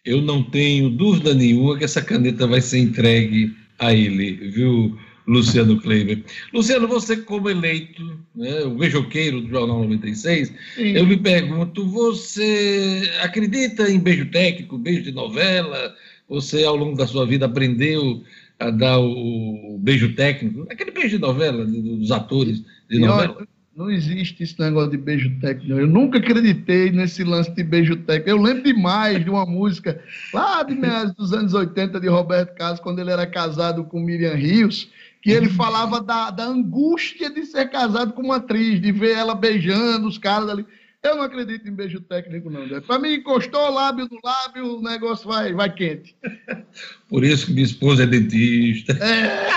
[0.03, 5.79] Eu não tenho dúvida nenhuma que essa caneta vai ser entregue a ele, viu, Luciano
[5.83, 6.25] Kleiber?
[6.51, 10.97] Luciano, você como eleito, né, o beijoqueiro do Jornal 96, Sim.
[10.97, 15.95] eu lhe pergunto, você acredita em beijo técnico, beijo de novela?
[16.29, 18.25] Você, ao longo da sua vida, aprendeu
[18.59, 23.47] a dar o beijo técnico, aquele beijo de novela, dos atores de novela.
[23.77, 25.79] não existe esse negócio de beijo técnico.
[25.79, 28.31] Eu nunca acreditei nesse lance de beijo técnico.
[28.31, 32.81] Eu lembro demais de uma música lá de meados dos anos 80 de Roberto Carlos,
[32.81, 34.91] quando ele era casado com Miriam Rios,
[35.21, 39.35] que ele falava da, da angústia de ser casado com uma atriz, de ver ela
[39.35, 40.65] beijando os caras ali.
[41.07, 42.67] Eu não acredito em beijo técnico, não.
[42.83, 46.17] Para mim, encostou o lábio no lábio, o negócio vai, vai quente.
[47.09, 48.93] Por isso que minha esposa é dentista.
[48.95, 49.47] É.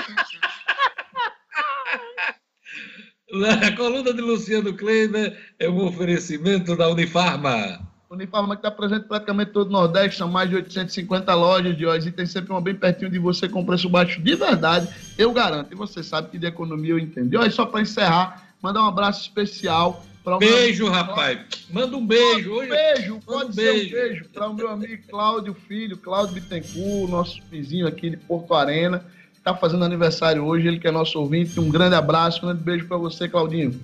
[3.66, 7.80] A coluna de Luciano Kleber é um oferecimento da Unifarma.
[8.10, 12.10] Unifarma que está presente praticamente todo o Nordeste, são mais de 850 lojas de hoje
[12.10, 15.72] e tem sempre uma bem pertinho de você com preço baixo de verdade, eu garanto.
[15.72, 17.32] E você sabe que de economia eu entendo.
[17.32, 20.04] E olha, só para encerrar, mandar um abraço especial
[20.38, 20.94] Beijo, meu...
[20.94, 21.40] rapaz.
[21.70, 22.54] Manda um beijo.
[22.54, 23.88] Um beijo, pode um ser beijo.
[23.88, 28.54] um beijo para o meu amigo Cláudio Filho, Cláudio Bittencourt, nosso vizinho aqui de Porto
[28.54, 29.04] Arena.
[29.38, 31.60] Está fazendo aniversário hoje, ele que é nosso ouvinte.
[31.60, 33.80] Um grande abraço, um grande beijo para você, Claudinho.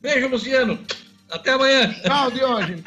[0.00, 0.78] Beijo, Luciano.
[1.30, 1.92] Até amanhã.
[2.02, 2.82] Tchau, Diógenes.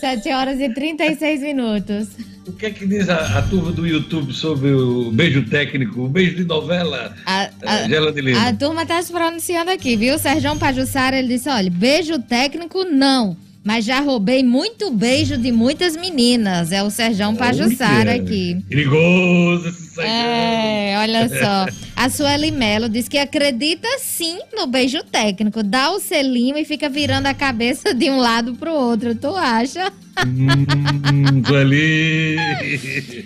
[0.00, 2.35] 7 horas e 36 minutos.
[2.46, 6.08] O que é que diz a, a, turma do YouTube sobre o beijo técnico, o
[6.08, 8.48] beijo de novela, a, a, de Lima?
[8.48, 10.16] A turma está se pronunciando aqui, viu?
[10.18, 13.36] Sérgio Pajussara, ele disse, olha, beijo técnico não.
[13.64, 16.70] Mas já roubei muito beijo de muitas meninas.
[16.70, 18.62] É o Serjão Pajussara aqui.
[18.68, 19.85] Perigoso esse.
[20.02, 21.66] É, olha só.
[21.94, 25.62] A Sueli Melo diz que acredita sim no beijo técnico.
[25.62, 29.14] Dá o selinho e fica virando a cabeça de um lado pro outro.
[29.14, 29.92] Tu acha?
[30.26, 32.36] Hum, Sueli.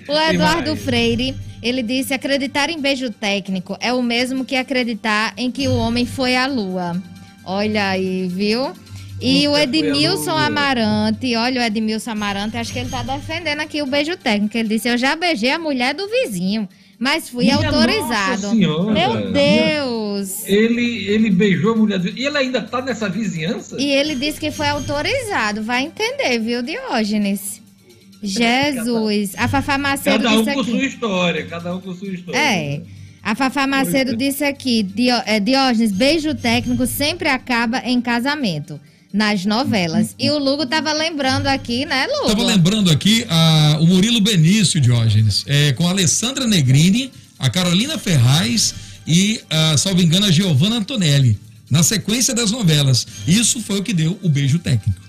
[0.08, 5.50] O Eduardo Freire, ele disse: acreditar em beijo técnico é o mesmo que acreditar em
[5.50, 7.00] que o homem foi à lua.
[7.44, 8.72] Olha aí, viu?
[9.20, 10.30] E o Edmilson.
[10.30, 14.56] Amarante, olha o Edmilson Amarante, acho que ele tá defendendo aqui o beijo técnico.
[14.56, 18.42] Ele disse: Eu já beijei a mulher do vizinho, mas fui Minha autorizado.
[18.42, 18.92] Nossa Senhora.
[18.92, 20.46] Meu Deus!
[20.46, 22.08] Ele, ele beijou a mulher do...
[22.08, 23.76] E ele ainda tá nessa vizinhança?
[23.78, 25.62] E ele disse que foi autorizado.
[25.62, 27.60] Vai entender, viu, Diógenes?
[28.22, 29.34] Jesus.
[29.36, 30.70] A Fafá Macedo Cada um disse com aqui.
[30.70, 32.38] sua história, cada um com sua história.
[32.38, 32.82] É.
[33.22, 34.16] A Fafá Macedo é.
[34.16, 34.86] disse aqui,
[35.26, 38.80] é, Diógenes, beijo técnico sempre acaba em casamento,
[39.12, 40.14] nas novelas.
[40.18, 42.28] E o Lugo tava lembrando aqui, né, Lugo?
[42.28, 47.98] Tava lembrando aqui a, o Murilo Benício, Diógenes, é, com a Alessandra Negrini, a Carolina
[47.98, 48.74] Ferraz
[49.06, 51.38] e, a, salvo engano, a Giovanna Antonelli,
[51.70, 53.06] na sequência das novelas.
[53.26, 55.00] Isso foi o que deu o beijo técnico.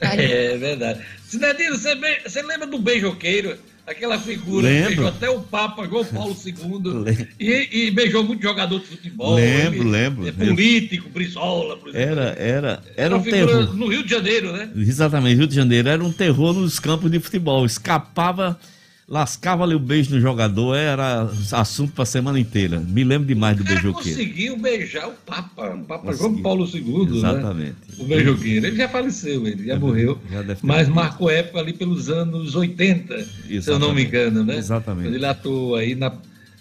[0.00, 1.00] É verdade.
[1.28, 1.94] Sinedino, você,
[2.26, 3.56] você lembra do beijoqueiro?
[3.86, 4.82] Aquela figura Lembro.
[4.82, 9.34] que beijou até o Papa João Paulo II e, e beijou muito jogador de futebol.
[9.34, 10.28] Lembro, ele lembro.
[10.28, 12.08] É político, Brizola, por exemplo.
[12.08, 13.76] Era, era, era uma um terror.
[13.76, 14.70] no Rio de Janeiro, né?
[14.74, 17.66] Exatamente, Rio de Janeiro era um terror nos campos de futebol.
[17.66, 18.58] Escapava,
[19.08, 22.78] lascava ali o beijo no jogador, era assunto para semana inteira.
[22.80, 23.94] Me lembro demais do beijoqueiro.
[24.18, 26.12] conseguiu beijar o Papa, o Papa.
[26.14, 27.16] João Paulo II, né?
[27.18, 27.76] Exatamente.
[27.98, 28.66] O beijoqueiro.
[28.66, 30.18] Ele já faleceu, ele já morreu.
[30.30, 34.06] Já Mas marcou época ali pelos anos 80, se eu não me Exatamente.
[34.08, 34.56] engano, né?
[34.56, 35.06] Exatamente.
[35.08, 36.12] Quando ele atuou aí na,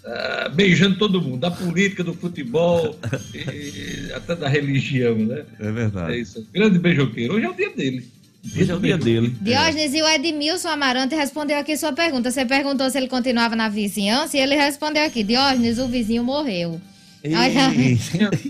[0.06, 3.00] ah, beijando todo mundo, da política, do futebol,
[3.34, 5.44] e, até da religião, né?
[5.60, 6.20] É É verdade.
[6.20, 6.46] isso.
[6.54, 7.36] Grande beijoqueiro.
[7.36, 8.06] Hoje é o dia dele.
[8.46, 9.36] Hoje é o dia dele.
[9.40, 12.30] Diógenes, e o Edmilson Amarante respondeu aqui sua pergunta.
[12.30, 16.80] Você perguntou se ele continuava na vizinhança e ele respondeu aqui: Diógenes, o vizinho morreu.
[17.26, 17.98] Olha, Ei,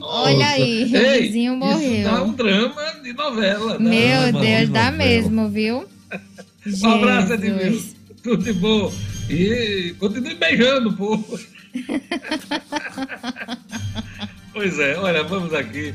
[0.02, 2.04] Olha aí, o Ei, vizinho Isso morreu.
[2.12, 3.78] dá um drama de novela.
[3.78, 3.90] né?
[3.90, 4.98] Meu Drama Deus, de dá novela.
[4.98, 5.86] mesmo, viu?
[6.82, 7.34] Um abraço.
[7.34, 7.94] Edmilson.
[8.24, 8.92] Tudo de bom.
[9.30, 11.40] E continue beijando o povo.
[14.54, 15.94] pois é, olha, vamos aqui,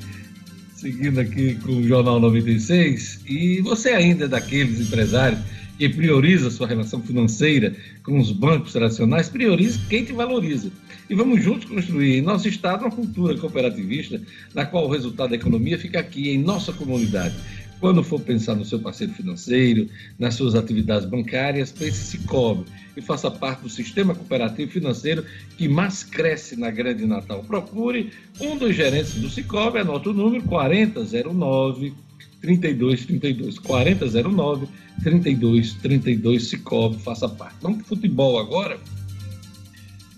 [0.79, 3.21] seguindo aqui com o Jornal 96.
[3.27, 5.41] E você ainda é daqueles empresários
[5.77, 10.71] que prioriza sua relação financeira com os bancos tradicionais, priorize quem te valoriza.
[11.11, 14.21] E vamos juntos construir em nosso estado uma cultura cooperativista
[14.55, 17.35] na qual o resultado da economia fica aqui em nossa comunidade.
[17.81, 19.89] Quando for pensar no seu parceiro financeiro,
[20.19, 22.65] nas suas atividades bancárias, pense Cicobi
[22.97, 25.25] e faça parte do sistema cooperativo financeiro
[25.57, 27.45] que mais cresce na Grande Natal.
[27.45, 28.11] Procure
[28.41, 31.95] um dos gerentes do Cicobi, anota o número 4009
[32.41, 34.67] 3232 4009
[35.03, 37.57] 3232 Cicobi, faça parte.
[37.63, 38.77] Vamos para futebol agora?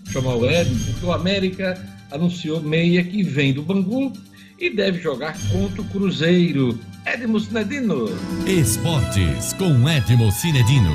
[0.05, 4.11] Vou chamar o Edmo, porque o América anunciou meia que vem do Bangu
[4.59, 6.79] e deve jogar contra o Cruzeiro.
[7.05, 8.05] Edmo Sinedino.
[8.47, 10.89] Esportes com Edmo Cinedino.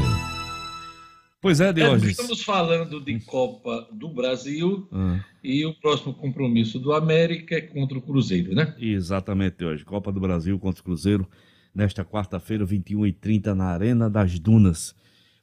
[1.40, 2.10] Pois é, Diógenes.
[2.12, 7.96] estamos falando de Copa do Brasil Ah, e o próximo compromisso do América é contra
[7.98, 8.74] o Cruzeiro, né?
[8.78, 9.84] exatamente hoje.
[9.84, 11.28] Copa do Brasil contra o Cruzeiro,
[11.74, 14.94] nesta quarta-feira, 21h30, na Arena das Dunas.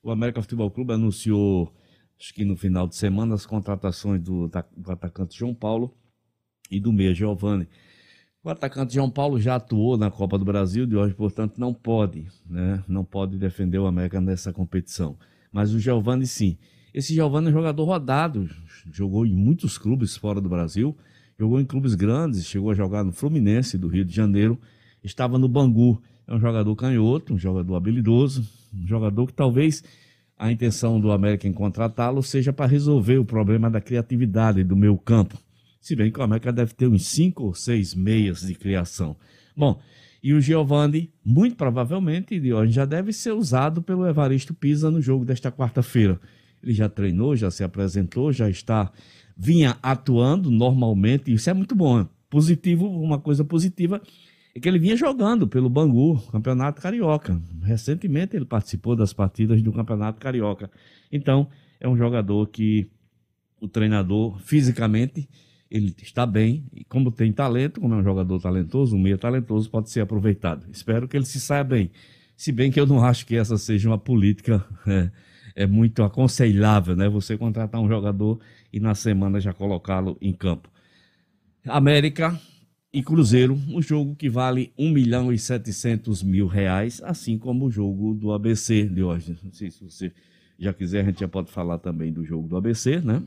[0.01, 1.73] O América Futebol Clube anunciou,
[2.19, 5.95] acho que no final de semana, as contratações do, da- do atacante João Paulo
[6.69, 7.67] e do meia Giovani.
[8.45, 12.27] O atacante João Paulo já atuou na Copa do Brasil, de hoje, portanto, não pode,
[12.45, 12.83] né?
[12.89, 15.15] Não pode defender o América nessa competição.
[15.49, 16.57] Mas o Giovani sim.
[16.93, 18.49] Esse Giovani é um jogador rodado,
[18.91, 20.93] jogou em muitos clubes fora do Brasil,
[21.39, 24.59] jogou em clubes grandes, chegou a jogar no Fluminense do Rio de Janeiro,
[25.01, 26.01] estava no Bangu.
[26.27, 29.85] É um jogador canhoto, um jogador habilidoso, um jogador que talvez
[30.37, 34.97] a intenção do América em contratá-lo seja para resolver o problema da criatividade do meio
[34.97, 35.37] campo.
[35.83, 39.17] Se bem que o América deve ter uns cinco ou seis meias de criação.
[39.53, 39.81] Bom,
[40.23, 45.51] e o Giovani, muito provavelmente, já deve ser usado pelo Evaristo Pisa no jogo desta
[45.51, 46.17] quarta-feira.
[46.63, 48.93] Ele já treinou, já se apresentou, já está,
[49.35, 52.07] vinha atuando normalmente, isso é muito bom.
[52.29, 54.01] Positivo, uma coisa positiva
[54.55, 57.37] é que ele vinha jogando pelo Bangu, Campeonato Carioca.
[57.61, 60.71] Recentemente ele participou das partidas do Campeonato Carioca.
[61.11, 62.89] Então, é um jogador que
[63.59, 65.27] o treinador, fisicamente,
[65.73, 69.69] ele está bem, e como tem talento, como é um jogador talentoso, um meio talentoso,
[69.71, 70.67] pode ser aproveitado.
[70.71, 71.89] Espero que ele se saia bem.
[72.37, 75.11] Se bem que eu não acho que essa seja uma política é,
[75.55, 77.09] é muito aconselhável, né?
[77.09, 78.39] Você contratar um jogador
[78.71, 80.69] e na semana já colocá-lo em campo.
[81.65, 82.39] América,
[82.93, 87.71] e Cruzeiro, um jogo que vale 1 milhão e 700 mil reais, assim como o
[87.71, 89.35] jogo do ABC de hoje.
[89.43, 90.11] Não sei se você
[90.59, 93.23] já quiser, a gente já pode falar também do jogo do ABC, né?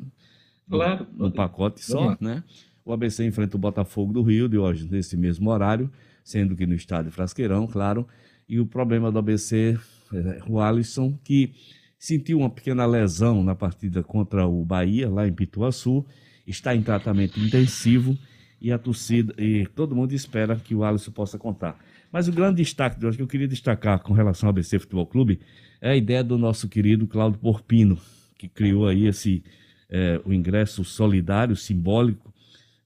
[0.69, 1.07] Claro.
[1.19, 2.43] Um pacote só, né?
[2.85, 5.91] O ABC enfrenta o Botafogo do Rio de hoje, nesse mesmo horário,
[6.23, 8.07] sendo que no estádio Frasqueirão, claro.
[8.49, 9.79] E o problema do ABC,
[10.13, 11.53] é, o Alisson, que
[11.99, 16.05] sentiu uma pequena lesão na partida contra o Bahia, lá em Pituaçu,
[16.47, 18.17] está em tratamento intensivo
[18.61, 21.79] e a torcida e todo mundo espera que o Alisson possa contar.
[22.13, 25.07] Mas o grande destaque de hoje que eu queria destacar com relação ao ABC Futebol
[25.07, 25.41] Clube
[25.81, 27.99] é a ideia do nosso querido Cláudio Porpino,
[28.39, 29.43] que criou aí esse
[29.91, 32.33] é, o ingresso solidário, simbólico,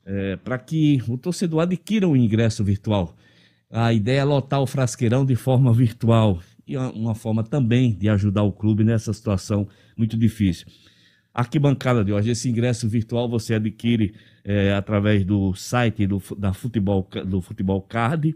[0.04, 3.16] é, para que o torcedor adquira um ingresso virtual.
[3.70, 8.42] A ideia é lotar o frasqueirão de forma virtual e uma forma também de ajudar
[8.42, 10.66] o clube nessa situação muito difícil.
[11.32, 14.12] Arquibancada de hoje, esse ingresso virtual você adquire
[14.44, 18.34] é, através do site do, da futebol, do Futebol Card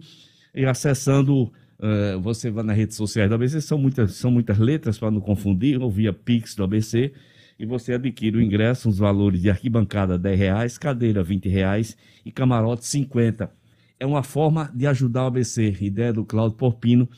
[0.55, 4.99] e acessando, é, você vai nas redes sociais do ABC, são muitas, são muitas letras
[4.99, 7.13] para não confundir, ou via Pix do ABC,
[7.59, 12.33] e você adquire o ingresso, os valores de arquibancada R$ reais, cadeira R$ reais e
[12.33, 13.51] camarote 50.
[13.99, 17.09] É uma forma de ajudar o ABC, ideia do Cláudio Porpino,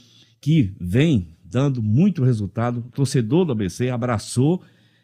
[0.40, 2.80] que vem dando muito resultado.
[2.80, 4.62] O torcedor do ABC abraçou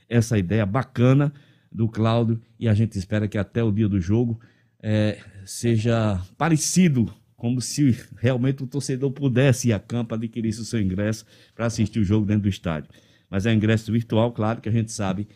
[0.09, 1.33] essa ideia bacana
[1.71, 4.39] do Cláudio e a gente espera que até o dia do jogo
[4.83, 10.81] é, seja parecido, como se realmente o torcedor pudesse ir a campo, adquirisse o seu
[10.81, 11.25] ingresso
[11.55, 12.91] para assistir o jogo dentro do estádio.
[13.33, 15.27] Mas é ingresso virtual, claro que a gente sabe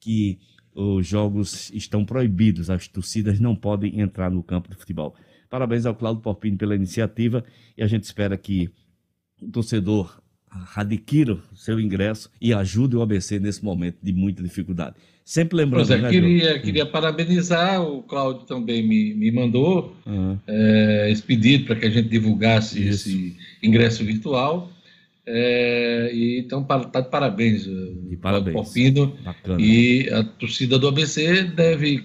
[0.00, 0.40] que
[0.74, 5.14] os jogos estão proibidos, as torcidas não podem entrar no campo de futebol.
[5.48, 7.44] Parabéns ao Cláudio Porpini pela iniciativa
[7.78, 8.68] e a gente espera que
[9.40, 10.20] o torcedor
[10.74, 14.96] adquira o seu ingresso e ajude o ABC nesse momento de muita dificuldade.
[15.24, 15.86] Sempre lembrando.
[15.86, 20.36] Pois é, né, queria, queria parabenizar, o Cláudio também me, me mandou uhum.
[20.44, 23.08] é, esse pedido para que a gente divulgasse Isso.
[23.08, 24.72] esse ingresso virtual.
[25.26, 28.54] É, e, então, está de parabéns, de parabéns.
[28.54, 29.16] Popino.
[29.24, 29.60] Bacana.
[29.60, 32.02] E a torcida do ABC deve.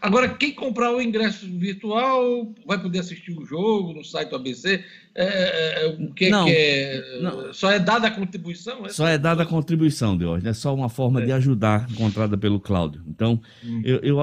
[0.00, 4.84] Agora, quem comprar o ingresso virtual vai poder assistir o jogo no site do ABC.
[5.12, 7.20] É, é, é, o que, não, que é.
[7.20, 7.52] Não.
[7.52, 8.88] Só é dada a contribuição?
[8.88, 11.34] Só é dada a contribuição de hoje, é só uma forma de é.
[11.34, 13.02] ajudar encontrada pelo Cláudio.
[13.08, 13.82] Então, hum.
[13.84, 14.20] eu, eu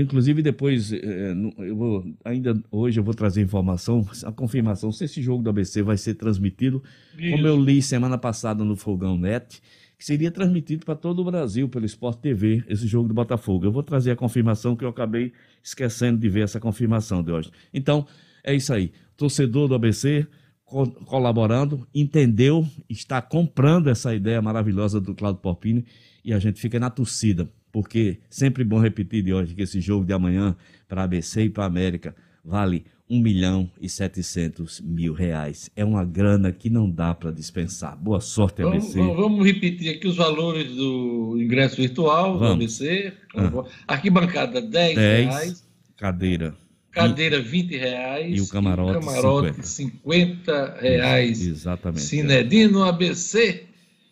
[0.00, 5.20] Inclusive, depois, eh, eu vou, ainda hoje eu vou trazer informação, a confirmação se esse
[5.20, 6.82] jogo do ABC vai ser transmitido,
[7.18, 7.30] Isso.
[7.32, 9.60] como eu li semana passada no Fogão Net,
[9.98, 13.66] que seria transmitido para todo o Brasil pelo Sport TV, esse jogo do Botafogo.
[13.66, 15.30] Eu vou trazer a confirmação que eu acabei
[15.62, 17.50] esquecendo de ver essa confirmação de hoje.
[17.72, 18.06] Então,
[18.42, 18.92] é isso aí.
[19.14, 20.26] Torcedor do ABC
[20.64, 25.84] co colaborando, entendeu, está comprando essa ideia maravilhosa do Claudio Porpini
[26.24, 30.04] e a gente fica na torcida porque sempre bom repetir de hoje que esse jogo
[30.04, 30.54] de amanhã
[30.86, 32.14] para ABC e para América
[32.44, 35.70] vale 1 milhão e 700 mil reais.
[35.74, 37.96] É uma grana que não dá para dispensar.
[37.96, 38.98] Boa sorte, ABC.
[38.98, 42.48] Vamos, vamos, repetir aqui os valores do ingresso virtual vamos.
[42.48, 43.12] do ABC.
[43.36, 43.64] Ah.
[43.88, 45.68] Arquibancada 10, 10 reais.
[45.96, 46.54] Cadeira.
[46.90, 48.38] Cadeira 20 reais.
[48.38, 49.66] E o camarote, e o camarote 50.
[49.66, 51.46] 50 reais.
[51.46, 52.02] Exatamente.
[52.02, 53.66] Cinedino ABC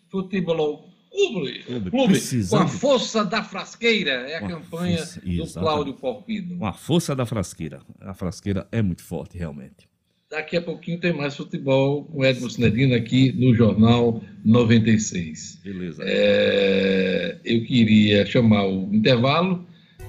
[0.09, 6.57] Futebol Clube, clube com a força da frasqueira, é a campanha força, do Cláudio Porpino.
[6.57, 7.81] Com a força da frasqueira.
[7.99, 9.91] A frasqueira é muito forte, realmente.
[10.29, 15.59] Daqui a pouquinho tem mais futebol com Edmo Sinedino aqui no Jornal 96.
[15.61, 16.01] Beleza.
[16.05, 19.65] É, eu queria chamar o intervalo.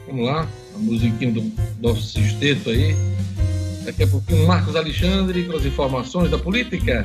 [0.07, 2.94] Vamos lá, a musiquinha do nosso sexteto aí.
[3.84, 7.05] Daqui a pouquinho, Marcos Alexandre com as informações da política.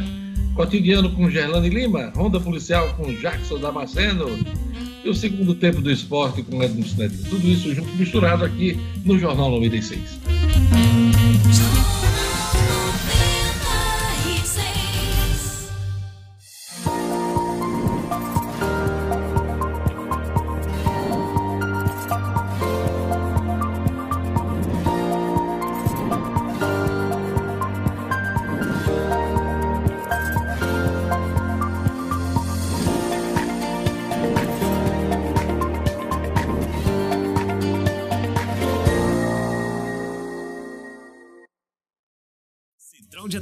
[0.58, 4.26] Cotidiano com Gerlane Lima, Ronda Policial com Jackson Damasceno
[5.06, 7.30] e o segundo tempo do esporte com Edmundo Sinedino.
[7.30, 10.37] Tudo isso junto, misturado aqui no Jornal 96.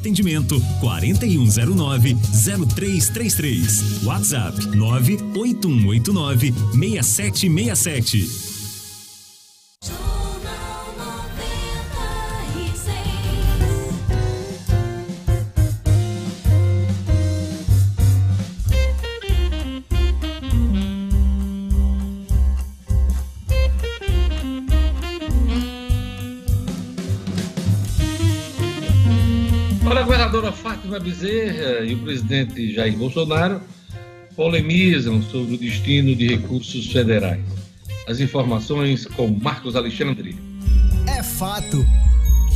[0.05, 4.03] Atendimento 4109 0333.
[4.05, 6.53] WhatsApp 98189
[7.01, 8.54] 6767.
[31.05, 33.61] Bezerra e o presidente Jair Bolsonaro
[34.35, 37.45] polemizam sobre o destino de recursos federais.
[38.07, 40.35] As informações com Marcos Alexandre.
[41.07, 41.85] É fato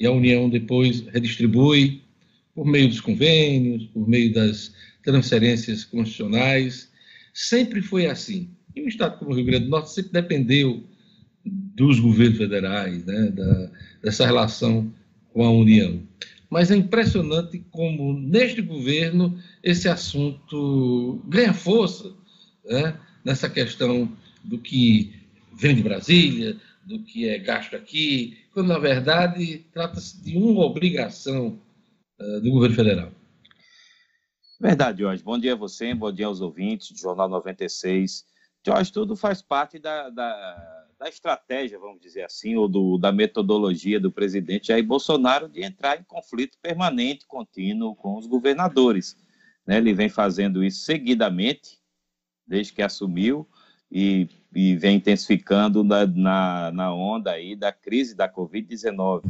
[0.00, 2.02] e a União depois redistribui
[2.54, 4.72] por meio dos convênios, por meio das
[5.04, 6.90] transferências constitucionais.
[7.34, 8.48] Sempre foi assim.
[8.74, 10.82] E um Estado como o Rio Grande do Norte sempre dependeu
[11.44, 13.70] dos governos federais, né, da,
[14.02, 14.92] dessa relação
[15.32, 16.02] com a União.
[16.48, 22.12] Mas é impressionante como, neste governo, esse assunto ganha força
[22.64, 24.10] né, nessa questão
[24.42, 25.12] do que
[25.56, 26.56] vem de Brasília,
[26.90, 31.56] do que é gasto aqui, quando na verdade trata-se de uma obrigação
[32.18, 33.12] uh, do governo federal.
[34.60, 35.22] Verdade, Jorge.
[35.22, 38.26] Bom dia a você, bom dia aos ouvintes do Jornal 96.
[38.66, 44.00] Jorge, tudo faz parte da, da, da estratégia, vamos dizer assim, ou do, da metodologia
[44.00, 49.16] do presidente Jair Bolsonaro de entrar em conflito permanente, contínuo com os governadores.
[49.64, 49.78] Né?
[49.78, 51.78] Ele vem fazendo isso seguidamente,
[52.44, 53.48] desde que assumiu,
[53.90, 59.22] e e vem intensificando na, na, na onda aí da crise da Covid-19.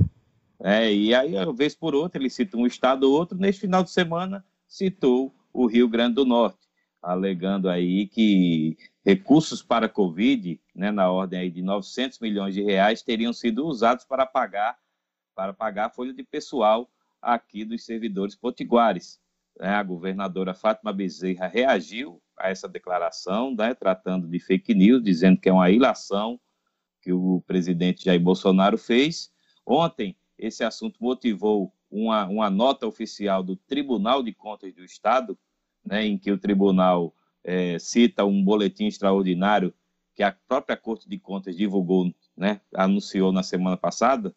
[0.62, 3.82] É, e aí, uma vez por outra, ele cita um estado ou outro, neste final
[3.82, 6.68] de semana citou o Rio Grande do Norte,
[7.02, 12.62] alegando aí que recursos para a Covid, né, na ordem aí de 900 milhões de
[12.62, 14.78] reais, teriam sido usados para pagar,
[15.34, 16.90] para pagar a folha de pessoal
[17.20, 19.19] aqui dos servidores potiguares.
[19.58, 25.38] É, a governadora Fátima Bezerra reagiu a essa declaração, né, tratando de fake news, dizendo
[25.38, 26.40] que é uma ilação
[27.02, 29.30] que o presidente Jair Bolsonaro fez.
[29.66, 35.38] Ontem, esse assunto motivou uma, uma nota oficial do Tribunal de Contas do Estado,
[35.84, 39.74] né, em que o tribunal é, cita um boletim extraordinário
[40.14, 44.34] que a própria Corte de Contas divulgou, né, anunciou na semana passada,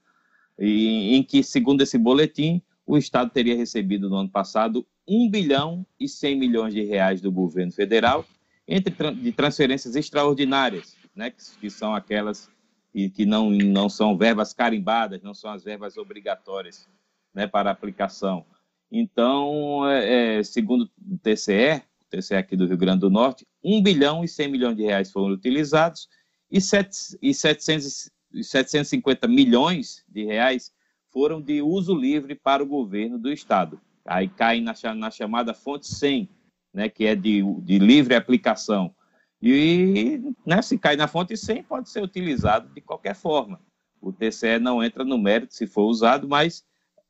[0.57, 5.85] e, em que, segundo esse boletim, o Estado teria recebido no ano passado 1 bilhão
[5.99, 8.25] e 100 milhões de reais do governo federal
[8.67, 12.49] entre de transferências extraordinárias, né, que, que são aquelas
[12.91, 16.87] que, que não, não são verbas carimbadas, não são as verbas obrigatórias
[17.33, 18.45] né, para aplicação.
[18.91, 23.81] Então, é, é, segundo o TCE, o TCE aqui do Rio Grande do Norte, 1
[23.81, 26.07] bilhão e 100 milhões de reais foram utilizados
[26.51, 30.71] e, 7, e 700, 750 milhões de reais
[31.11, 33.81] foram de uso livre para o governo do Estado.
[34.05, 36.29] Aí cai na, na chamada fonte 100,
[36.73, 38.93] né, que é de, de livre aplicação.
[39.41, 43.59] E né, se cai na fonte 100, pode ser utilizado de qualquer forma.
[44.01, 46.63] O TCE não entra no mérito se for usado, mas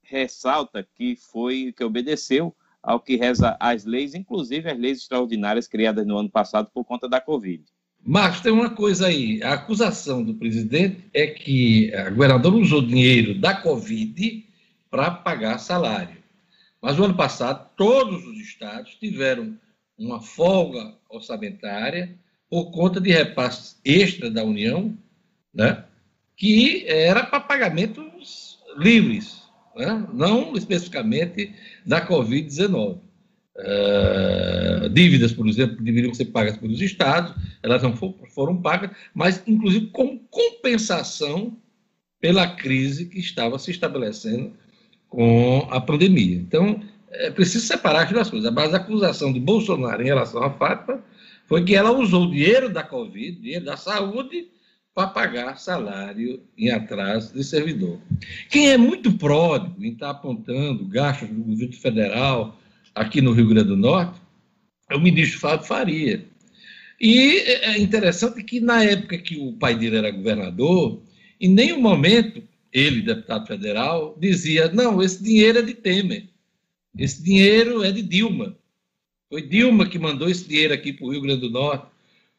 [0.03, 6.05] ressalta que foi que obedeceu ao que reza as leis, inclusive as leis extraordinárias criadas
[6.05, 7.63] no ano passado por conta da Covid.
[8.05, 9.41] Marcos, tem uma coisa aí.
[9.41, 14.45] A acusação do presidente é que a governadora usou dinheiro da Covid
[14.91, 16.22] para pagar salário.
[16.83, 19.57] Mas no ano passado, todos os estados tiveram
[19.97, 22.13] uma folga orçamentária
[22.49, 24.93] por conta de repasses extra da União,
[25.53, 25.85] né,
[26.35, 29.43] que era para pagamentos livres,
[29.77, 31.55] né, não especificamente
[31.85, 32.99] da Covid-19.
[33.55, 39.87] Uh, dívidas, por exemplo, deveriam ser pagas pelos estados, elas não foram pagas, mas inclusive
[39.87, 41.55] com compensação
[42.19, 44.53] pela crise que estava se estabelecendo
[45.13, 46.37] com a pandemia.
[46.37, 48.57] Então, é preciso separar as duas coisas.
[48.57, 51.03] A acusação de Bolsonaro em relação à Fátima
[51.45, 54.47] foi que ela usou o dinheiro da Covid, dinheiro da saúde,
[54.95, 57.99] para pagar salário em atraso de servidor.
[58.49, 62.59] Quem é muito pródigo em estar apontando gastos do governo federal
[62.95, 64.19] aqui no Rio Grande do Norte
[64.89, 66.25] é o ministro Fábio Faria.
[66.99, 71.03] E é interessante que, na época que o pai dele era governador,
[71.39, 72.41] em nenhum momento
[72.73, 76.27] ele, deputado federal, dizia: não, esse dinheiro é de Temer,
[76.97, 78.57] esse dinheiro é de Dilma.
[79.29, 81.87] Foi Dilma que mandou esse dinheiro aqui para o Rio Grande do Norte.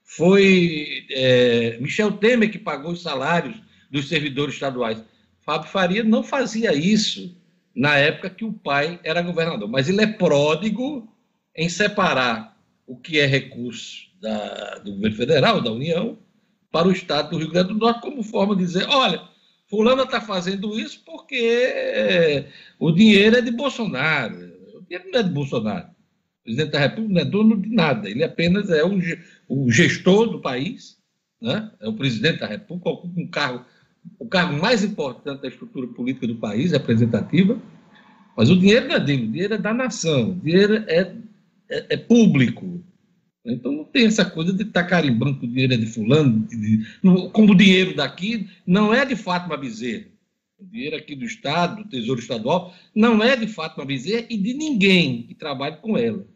[0.02, 3.56] Foi é, Michel Temer que pagou os salários
[3.90, 5.02] dos servidores estaduais.
[5.40, 7.36] Fábio Faria não fazia isso
[7.74, 11.08] na época que o pai era governador, mas ele é pródigo
[11.56, 12.56] em separar
[12.86, 16.18] o que é recurso da, do governo federal, da União,
[16.70, 19.22] para o estado do Rio Grande do Norte, como forma de dizer: olha,
[19.74, 22.46] Fulano está fazendo isso porque
[22.78, 24.36] o dinheiro é de Bolsonaro.
[24.72, 25.88] O dinheiro não é de Bolsonaro.
[25.88, 28.08] O presidente da República não é dono de nada.
[28.08, 28.96] Ele apenas é o,
[29.48, 30.96] o gestor do país,
[31.42, 31.72] né?
[31.80, 33.64] é o presidente da República, ocupa um cargo,
[34.16, 37.60] o cargo mais importante da estrutura política do país, representativa.
[38.36, 41.16] Mas o dinheiro não é dele, o dinheiro é da nação, o dinheiro é,
[41.68, 42.80] é, é público.
[43.44, 46.86] Então não tem essa coisa de estar carimbando que o dinheiro é de fulano, de,
[47.32, 50.06] como o dinheiro daqui não é de Fátima Bezerra.
[50.58, 54.54] O dinheiro aqui do Estado, do Tesouro Estadual, não é de Fátima Bezerra e de
[54.54, 56.26] ninguém que trabalhe com ela.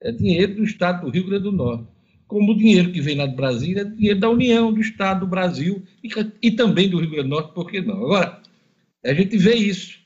[0.00, 1.88] É dinheiro do Estado do Rio Grande do Norte.
[2.28, 5.26] Como o dinheiro que vem lá de Brasília é dinheiro da União, do Estado do
[5.26, 6.08] Brasil e,
[6.40, 7.96] e também do Rio Grande do Norte, por que não?
[7.96, 8.40] Agora,
[9.04, 10.04] a gente vê isso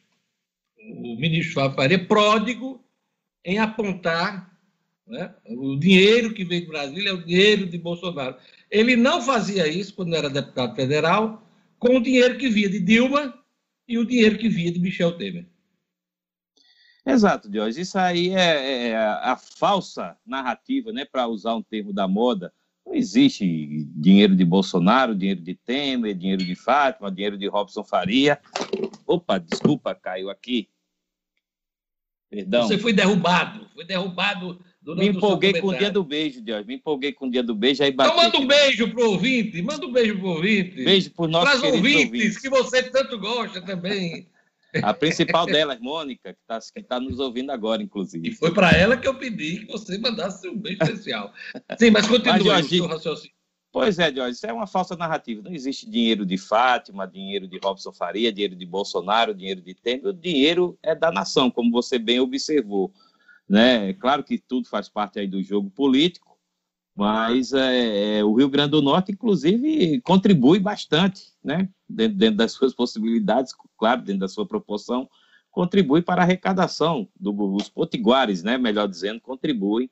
[0.91, 2.83] o ministro Fábio Faria pródigo
[3.45, 4.58] em apontar
[5.09, 8.37] né, o dinheiro que veio do Brasil é o dinheiro de Bolsonaro.
[8.71, 11.47] Ele não fazia isso quando era deputado federal
[11.79, 13.35] com o dinheiro que via de Dilma
[13.87, 15.47] e o dinheiro que via de Michel Temer.
[17.07, 17.81] Exato, Jorge.
[17.81, 22.53] Isso aí é, é a falsa narrativa, né, para usar um termo da moda.
[22.85, 28.39] Não existe dinheiro de Bolsonaro, dinheiro de Temer, dinheiro de Fátima, dinheiro de Robson Faria.
[29.07, 30.69] Opa, desculpa, caiu aqui.
[32.31, 32.67] Perdão.
[32.67, 34.63] Você foi derrubado, foi derrubado
[34.97, 36.65] Me empolguei com o dia do beijo, Deus.
[36.65, 38.11] Me empolguei com o dia do beijo, aí bati.
[38.11, 40.85] Então manda um beijo pro ouvinte, manda um beijo pro ouvinte.
[40.85, 44.27] Beijo pro nosso Para ouvintes, ouvintes, que você tanto gosta também.
[44.83, 48.29] A principal delas, Mônica, que está que tá nos ouvindo agora, inclusive.
[48.29, 51.33] E foi para ela que eu pedi que você mandasse um beijo especial.
[51.79, 53.39] Sim, mas continue mas, o seu raciocínio.
[53.71, 55.43] Pois é, Jorge, isso é uma falsa narrativa.
[55.43, 60.07] Não existe dinheiro de Fátima, dinheiro de Robson Faria, dinheiro de Bolsonaro, dinheiro de Temer.
[60.07, 62.91] O dinheiro é da nação, como você bem observou.
[63.49, 63.93] Né?
[63.95, 66.39] Claro que tudo faz parte aí do jogo político,
[66.95, 71.69] mas é, é, o Rio Grande do Norte, inclusive, contribui bastante, né?
[71.89, 75.09] dentro, dentro das suas possibilidades, claro, dentro da sua proporção,
[75.51, 78.59] contribui para a arrecadação dos potiguares, né?
[78.59, 79.91] melhor dizendo, contribui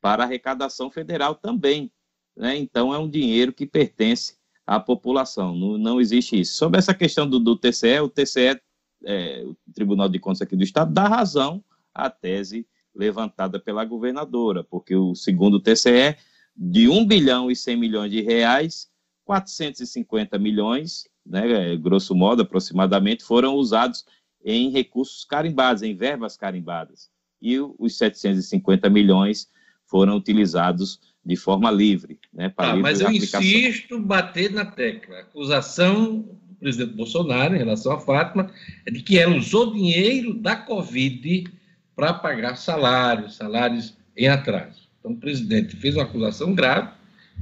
[0.00, 1.90] para a arrecadação federal também
[2.36, 2.56] né?
[2.56, 4.36] então é um dinheiro que pertence
[4.66, 6.56] à população, não, não existe isso.
[6.56, 8.60] Sobre essa questão do, do TCE, o TCE,
[9.04, 11.62] é, o Tribunal de Contas aqui do Estado, dá razão
[11.94, 12.66] à tese
[13.00, 16.16] levantada pela governadora, porque o segundo TCE,
[16.54, 18.88] de 1 bilhão e 100 milhões de reais,
[19.24, 24.04] 450 milhões, né, grosso modo, aproximadamente, foram usados
[24.44, 27.08] em recursos carimbados, em verbas carimbadas.
[27.40, 29.48] E os 750 milhões
[29.86, 32.18] foram utilizados de forma livre.
[32.32, 33.40] Né, para ah, mas eu aplicação.
[33.40, 35.16] insisto bater na tecla.
[35.16, 38.50] A acusação do presidente Bolsonaro em relação à Fátima
[38.84, 41.59] é de que ela usou dinheiro da Covid
[42.00, 44.88] para pagar salários, salários em atraso.
[44.98, 46.88] Então, o presidente fez uma acusação grave,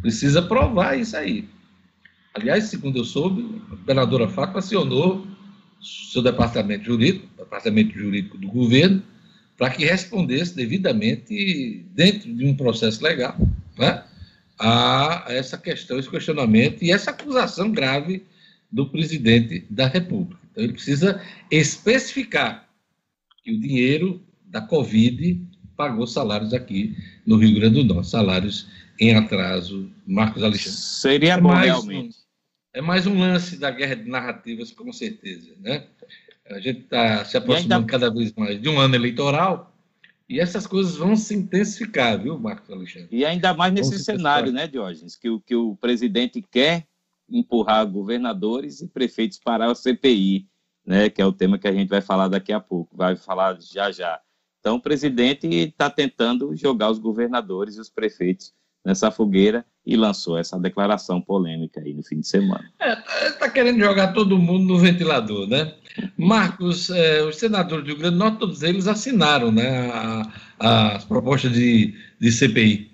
[0.00, 1.48] precisa provar isso aí.
[2.34, 5.24] Aliás, segundo eu soube, a governadora Fátima acionou
[5.80, 9.00] seu departamento jurídico, departamento jurídico do governo,
[9.56, 13.36] para que respondesse devidamente dentro de um processo legal
[13.78, 14.02] né,
[14.59, 18.24] a essa questão, esse questionamento e essa acusação grave
[18.72, 20.40] do presidente da República.
[20.50, 22.68] Então, ele precisa especificar
[23.44, 25.46] que o dinheiro da Covid
[25.76, 28.66] pagou salários aqui no Rio Grande do Norte, salários
[28.99, 29.90] em atraso.
[30.07, 30.78] Marcos Alexandre.
[30.78, 32.16] Seria é bom, realmente.
[32.16, 35.55] Um, é mais um lance da guerra de narrativas, com certeza.
[35.61, 35.86] Né?
[36.51, 37.86] A gente está se aproximando ainda...
[37.86, 39.74] cada vez mais de um ano eleitoral
[40.28, 43.09] e essas coisas vão se intensificar, viu, Marcos Alexandre?
[43.11, 46.86] E ainda mais nesse cenário, né, Diógenes, que o, que o presidente quer
[47.30, 50.46] empurrar governadores e prefeitos para a CPI,
[50.84, 53.59] né, que é o tema que a gente vai falar daqui a pouco, vai falar
[53.61, 54.20] já já.
[54.61, 58.52] Então, o presidente está tentando jogar os governadores e os prefeitos
[58.84, 62.70] nessa fogueira e lançou essa declaração polêmica aí no fim de semana.
[62.80, 65.74] Está é, querendo jogar todo mundo no ventilador, né?
[66.16, 69.90] Marcos, é, os senadores do Rio Grande do Norte, todos eles assinaram né,
[70.61, 72.90] a, as propostas de, de CPI.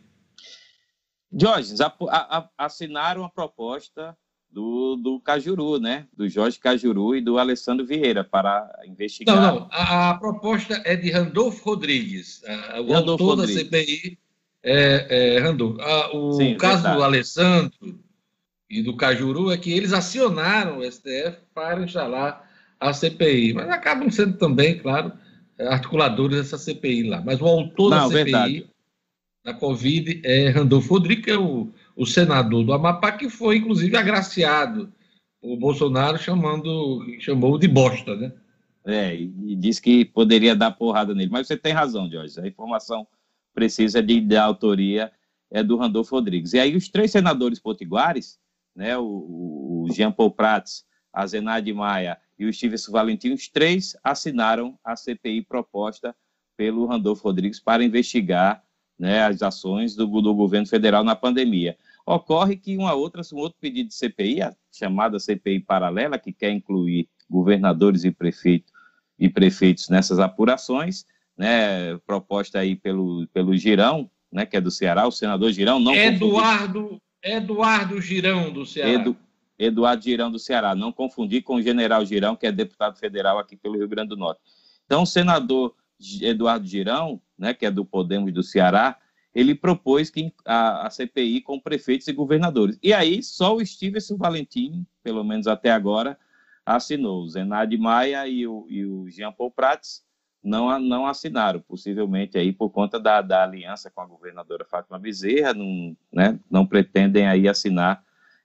[1.33, 4.17] Jorge, a, a, assinaram a proposta
[4.55, 6.07] do, do Cajuru, né?
[6.17, 9.35] Do Jorge Cajuru e do Alessandro Vieira para investigar.
[9.37, 9.69] Não, não.
[9.73, 12.41] A, a proposta é de Randolfo Rodrigues,
[12.79, 13.69] o Randolfo autor Rodrigues.
[13.69, 14.19] da CPI
[14.63, 15.81] é, é, Randolfo.
[16.15, 16.97] O Sim, caso verdade.
[16.97, 18.01] do Alessandro
[18.71, 22.49] e do Cajuru é que eles acionaram o STF para instalar
[22.79, 25.13] a CPI, mas acabam sendo também, claro,
[25.59, 27.21] articuladores dessa CPI lá.
[27.21, 28.67] Mas o autor Não, da CPI verdade.
[29.45, 33.97] da Covid é Randolfo Rodrigues, que é o, o senador do Amapá, que foi, inclusive,
[33.97, 34.93] agraciado.
[35.41, 38.33] O Bolsonaro chamando, chamou de bosta, né?
[38.87, 41.31] É, e disse que poderia dar porrada nele.
[41.31, 42.39] Mas você tem razão, Jorge.
[42.41, 43.07] A informação
[43.55, 45.13] precisa de, de autoria
[45.51, 46.53] é do Randolfo Rodrigues.
[46.53, 48.39] E aí os três senadores potiguares,
[48.75, 53.97] né, o, o Jean Paul Prats, a Zenaide Maia e o Stevenson Valentim, os três
[54.03, 56.15] assinaram a CPI proposta
[56.57, 58.64] pelo Randolfo Rodrigues para investigar
[58.99, 61.77] né, as ações do, do, governo federal na pandemia.
[62.07, 66.51] Ocorre que uma outra, um outro pedido de CPI, a chamada CPI paralela, que quer
[66.51, 68.73] incluir governadores e, prefeito,
[69.19, 71.05] e prefeitos nessas apurações,
[71.37, 75.95] né, proposta aí pelo, pelo Girão, né, que é do Ceará, o senador Girão, não
[75.95, 78.91] Eduardo, Eduardo Girão do Ceará.
[78.91, 79.17] Edu,
[79.59, 83.57] Eduardo Girão do Ceará, não confundir com o general Girão, que é deputado federal aqui
[83.57, 84.41] pelo Rio Grande do Norte.
[84.85, 85.75] Então, o senador
[86.21, 88.99] Eduardo Girão, né, que é do Podemos do Ceará,
[89.35, 92.79] ele propôs que a, a CPI com prefeitos e governadores.
[92.83, 96.19] E aí, só o Stevenson Valentim, pelo menos até agora,
[96.65, 97.23] assinou.
[97.23, 100.05] O Zenade Maia e o, e o Jean Paul Prats
[100.43, 105.53] não, não assinaram, possivelmente aí por conta da, da aliança com a governadora Fátima Bezerra,
[105.53, 108.05] não, né, não pretendem aí assinar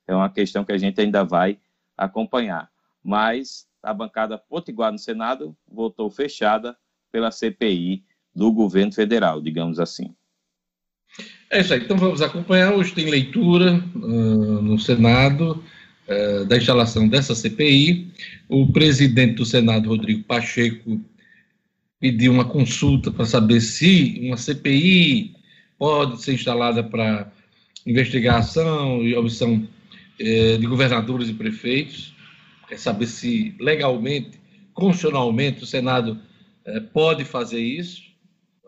[0.09, 1.59] é uma questão que a gente ainda vai
[1.95, 2.71] acompanhar.
[3.03, 6.75] Mas a bancada potiguar no Senado votou fechada
[7.11, 8.03] pela CPI
[8.35, 10.13] do governo federal, digamos assim.
[11.49, 11.81] É isso aí.
[11.81, 12.73] Então vamos acompanhar.
[12.73, 15.63] Hoje tem leitura uh, no Senado
[16.07, 18.11] uh, da instalação dessa CPI.
[18.47, 21.01] O presidente do Senado, Rodrigo Pacheco,
[21.99, 25.35] pediu uma consulta para saber se uma CPI
[25.77, 27.31] pode ser instalada para
[27.85, 29.67] investigação e obtenção
[30.19, 32.13] é, de governadores e prefeitos,
[32.69, 34.39] é saber se legalmente,
[34.73, 36.19] constitucionalmente, o Senado
[36.93, 38.08] pode fazer isso.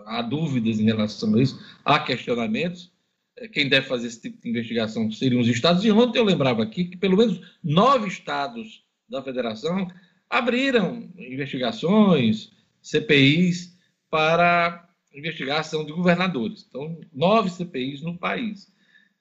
[0.06, 2.92] Há dúvidas em relação a isso, há questionamentos.
[3.38, 5.84] É, quem deve fazer esse tipo de investigação seriam os estados.
[5.84, 9.88] E ontem eu lembrava aqui que pelo menos nove estados da federação
[10.30, 13.78] abriram investigações, CPIs,
[14.10, 16.66] para investigar a ação de governadores.
[16.68, 18.72] Então, nove CPIs no país.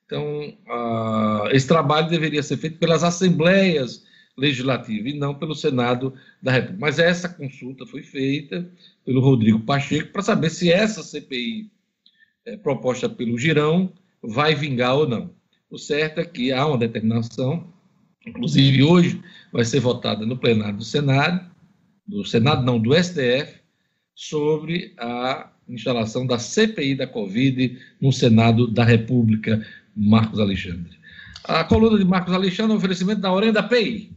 [0.07, 4.05] Então, uh, esse trabalho deveria ser feito pelas assembleias
[4.41, 6.81] legislativas e não pelo Senado da República.
[6.81, 8.69] Mas essa consulta foi feita
[9.05, 11.71] pelo Rodrigo Pacheco para saber se essa CPI
[12.47, 15.31] é, proposta pelo Girão vai vingar ou não.
[15.71, 17.73] O certo é que há uma determinação,
[18.27, 19.23] inclusive hoje
[19.53, 21.49] vai ser votada no plenário do Senado,
[22.07, 23.61] do Senado não, do STF,
[24.15, 29.65] sobre a instalação da CPI da Covid no Senado da República.
[29.97, 30.99] Marcos Alexandre.
[31.45, 34.11] A coluna de Marcos Alexandre é um oferecimento da Orenda Pay.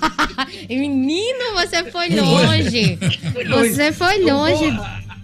[0.70, 2.98] Menino, você foi longe!
[3.50, 4.66] Você foi longe!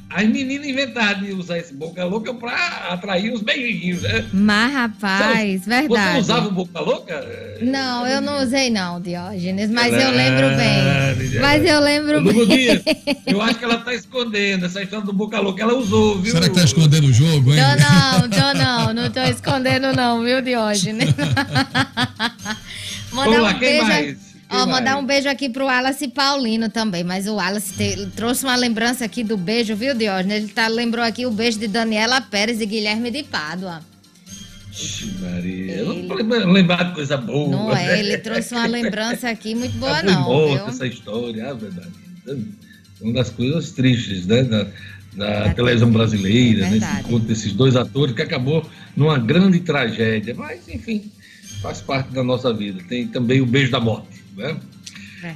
[0.10, 2.56] As meninas inventaram de usar esse boca louca pra
[2.90, 4.26] atrair os beijinhos, né?
[4.34, 6.14] Mas, rapaz, você, verdade.
[6.14, 7.58] Você usava o boca louca?
[7.62, 11.40] Não, eu não usei não, Diógenes, mas eu lembro bem.
[11.40, 12.48] Mas eu lembro bem.
[12.48, 12.84] Dias,
[13.28, 16.32] eu acho que ela tá escondendo essa história do boca louca, ela usou, viu?
[16.32, 17.62] Será que tá escondendo o jogo, hein?
[17.62, 21.14] Tô não, tô não, não tô escondendo não, viu, Diógenes?
[23.12, 23.86] Mandar Vamos lá, um beijo.
[23.86, 24.29] Mais?
[24.52, 28.56] Ó, mandar um beijo aqui pro Wallace Paulino também, mas o Wallace te, trouxe uma
[28.56, 30.38] lembrança aqui do beijo, viu, Diógenes?
[30.38, 33.82] Ele tá, lembrou aqui o beijo de Daniela Pérez e Guilherme de Pádua.
[35.20, 35.84] Maria, ele...
[35.84, 37.50] não vou lembrar de coisa boa.
[37.50, 38.00] Não é, né?
[38.00, 40.24] ele trouxe uma lembrança aqui muito boa, tá não.
[40.24, 41.92] Morto essa história, ah, verdade.
[43.02, 44.44] Uma das coisas tristes, né?
[44.44, 44.68] Da,
[45.16, 50.34] da televisão brasileira, é nesse encontro desses dois atores, que acabou numa grande tragédia.
[50.36, 51.12] Mas, enfim,
[51.62, 52.82] faz parte da nossa vida.
[52.88, 54.58] Tem também o beijo da morte, né?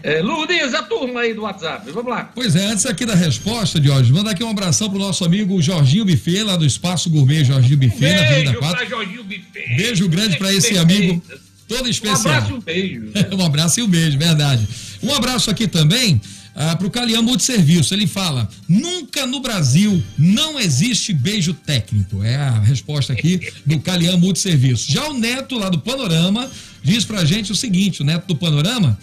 [0.03, 0.19] É.
[0.19, 2.31] É, Lourdes, a turma aí do WhatsApp, vamos lá.
[2.33, 5.61] Pois é, antes aqui da resposta, de hoje, mandar aqui um abração pro nosso amigo
[5.61, 8.89] Jorginho Buffet, lá do Espaço Gourmet Jorginho Buffet, um na Avenida 4.
[8.89, 9.75] Jorginho Buffet.
[9.75, 11.21] Beijo grande para esse amigo,
[11.67, 12.33] todo especial.
[12.33, 13.11] Um abraço e um beijo.
[13.13, 13.29] Né?
[13.33, 14.67] um abraço e um beijo, verdade.
[15.01, 16.21] Um abraço aqui também
[16.55, 17.93] ah, para o Calian Multisserviço.
[17.93, 22.23] Ele fala: nunca no Brasil não existe beijo técnico.
[22.23, 24.91] É a resposta aqui do Calian Multisserviço.
[24.91, 26.49] Já o Neto, lá do Panorama,
[26.83, 28.97] diz pra gente o seguinte: o Neto do Panorama,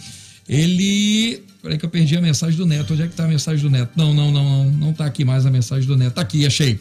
[0.47, 1.43] ele.
[1.61, 2.93] Peraí que eu perdi a mensagem do Neto.
[2.93, 3.91] Onde é que tá a mensagem do Neto?
[3.95, 6.13] Não, não, não, não, não tá aqui mais a mensagem do Neto.
[6.13, 6.79] Tá aqui, achei.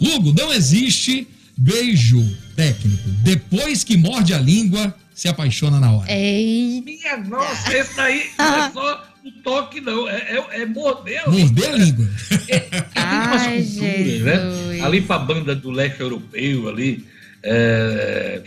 [0.00, 2.24] Lugo, não existe beijo
[2.56, 3.08] técnico.
[3.22, 6.10] Depois que morde a língua, se apaixona na hora.
[6.10, 6.82] Ei.
[6.84, 8.30] Minha nossa, esse daí
[8.72, 12.08] só o toque não, é, é, é morder a Morder a língua.
[12.48, 14.80] É, é Ai, culturas, né?
[14.84, 17.04] Ali para a banda do leste europeu, ali.
[17.42, 18.42] É,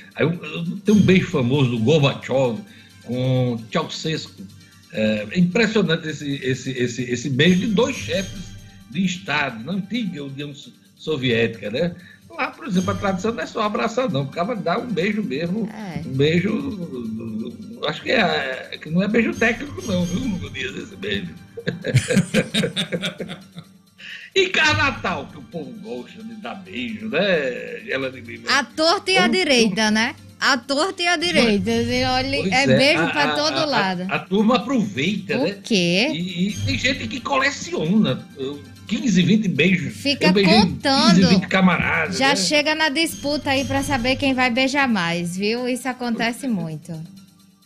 [0.86, 2.60] tem um beijo famoso do Gorbachev
[3.04, 4.44] com Ceausescu.
[4.94, 8.56] É, é impressionante esse, esse, esse, esse beijo de dois chefes
[8.90, 10.54] de Estado, na antiga União
[10.96, 11.96] Soviética, né?
[12.30, 14.28] Lá, por exemplo, a tradição não é só abraçar, não.
[14.28, 15.68] Ficava dar um beijo mesmo.
[15.74, 16.02] É.
[16.06, 16.52] Um beijo.
[17.88, 21.34] Acho que, é, que não é beijo técnico, não, viu, no dia desse beijo.
[24.36, 27.90] e Carnatal, que o povo gosta de dar beijo, né?
[27.90, 30.16] Ela de A torta e a direita, né?
[30.38, 31.72] A torta e a direita.
[32.14, 34.06] Olha, é, é, beijo para todo a, lado.
[34.10, 35.52] A, a, turma aproveita, o né?
[35.52, 36.10] O quê?
[36.12, 38.28] E, e, tem gente que coleciona.
[38.86, 39.96] 15, 20 beijos.
[39.96, 41.16] Fica contando.
[41.16, 42.18] 15, 20 camaradas.
[42.18, 42.36] Já né?
[42.36, 45.70] chega na disputa aí para saber quem vai beijar mais, viu?
[45.70, 46.92] Isso acontece muito.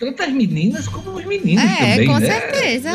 [0.02, 2.26] Tanto as meninas como os meninos é, também, com né?
[2.26, 2.90] certeza.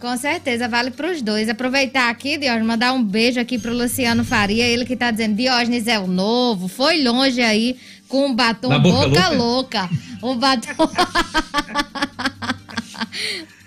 [0.00, 1.48] Com certeza, vale para os dois.
[1.48, 5.86] Aproveitar aqui, Diógenes, mandar um beijo aqui pro Luciano Faria, ele que tá dizendo, Diógenes
[5.86, 7.76] é o novo, foi longe aí
[8.08, 9.80] com um batom boca, boca louca.
[9.82, 9.90] louca.
[10.20, 10.90] Um batom...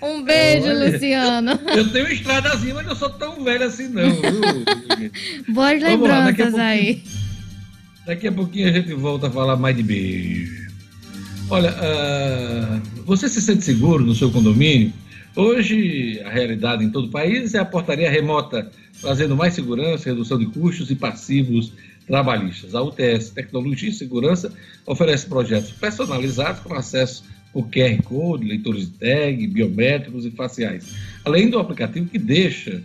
[0.02, 1.60] Um beijo, Olha, Luciano.
[1.76, 4.10] Eu tenho estradazinha, mas não sou tão velho assim, não?
[5.52, 7.02] Boas lembranças lá, aí.
[8.06, 10.69] Daqui a pouquinho a gente volta a falar mais de beijo.
[11.50, 14.92] Olha, uh, você se sente seguro no seu condomínio?
[15.34, 18.70] Hoje, a realidade em todo o país é a portaria remota,
[19.00, 21.72] trazendo mais segurança, redução de custos e passivos
[22.06, 22.72] trabalhistas.
[22.76, 24.52] A UTS Tecnologia e Segurança
[24.86, 30.94] oferece projetos personalizados com acesso o QR Code, leitores de tag, biométricos e faciais,
[31.24, 32.80] além do aplicativo que deixa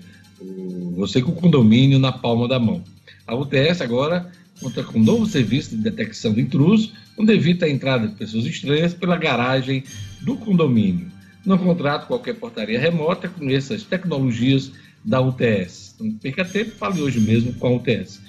[0.95, 2.83] você com o condomínio na palma da mão.
[3.27, 7.69] A UTS agora conta com um novo serviço de detecção de intrusos, onde evita a
[7.69, 9.83] entrada de pessoas estranhas pela garagem
[10.21, 11.11] do condomínio.
[11.45, 14.71] Não contrato qualquer portaria remota com essas tecnologias
[15.03, 15.95] da UTS.
[15.99, 18.21] Não perca tempo, fale hoje mesmo com a UTS.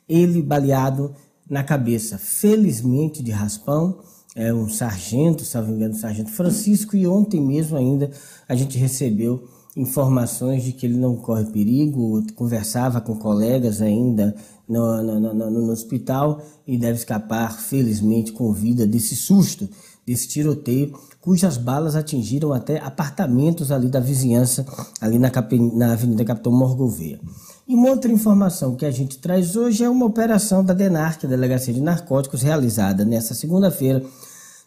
[0.07, 1.13] ele baleado
[1.49, 2.17] na cabeça.
[2.17, 3.99] Felizmente de raspão,
[4.35, 8.09] é um sargento, se não me engano, sargento Francisco, e ontem mesmo ainda
[8.47, 14.35] a gente recebeu informações de que ele não corre perigo, conversava com colegas ainda
[14.67, 19.67] no, no, no, no, hospital e deve escapar, felizmente, com vida desse susto
[20.05, 24.65] desse tiroteio, cujas balas atingiram até apartamentos ali da vizinhança,
[24.99, 25.31] ali na,
[25.73, 27.19] na Avenida Capitão Morgoveia.
[27.67, 31.73] E uma outra informação que a gente traz hoje é uma operação da DENARC, Delegacia
[31.73, 34.03] de Narcóticos, realizada nesta segunda-feira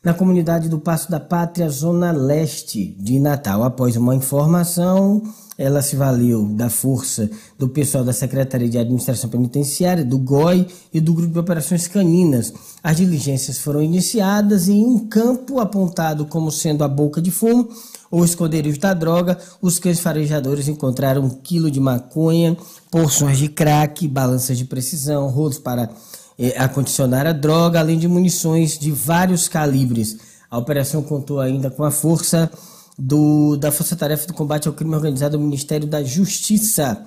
[0.03, 3.63] na comunidade do Passo da Pátria, Zona Leste de Natal.
[3.63, 5.23] Após uma informação,
[5.59, 11.01] ela se valeu da força do pessoal da Secretaria de Administração Penitenciária, do GOI e
[11.01, 12.53] do Grupo de Operações Caninas.
[12.83, 17.69] As diligências foram iniciadas em um campo apontado como sendo a boca de fumo,
[18.11, 22.57] ou esconderijo da droga, os cães farejadores encontraram um quilo de maconha,
[22.91, 25.91] porções de crack, balanças de precisão, rolos para
[26.39, 30.17] eh, acondicionar a droga, além de munições de vários calibres.
[30.49, 32.51] A operação contou ainda com a força
[32.99, 37.05] do, da Força Tarefa do Combate ao Crime Organizado do Ministério da Justiça.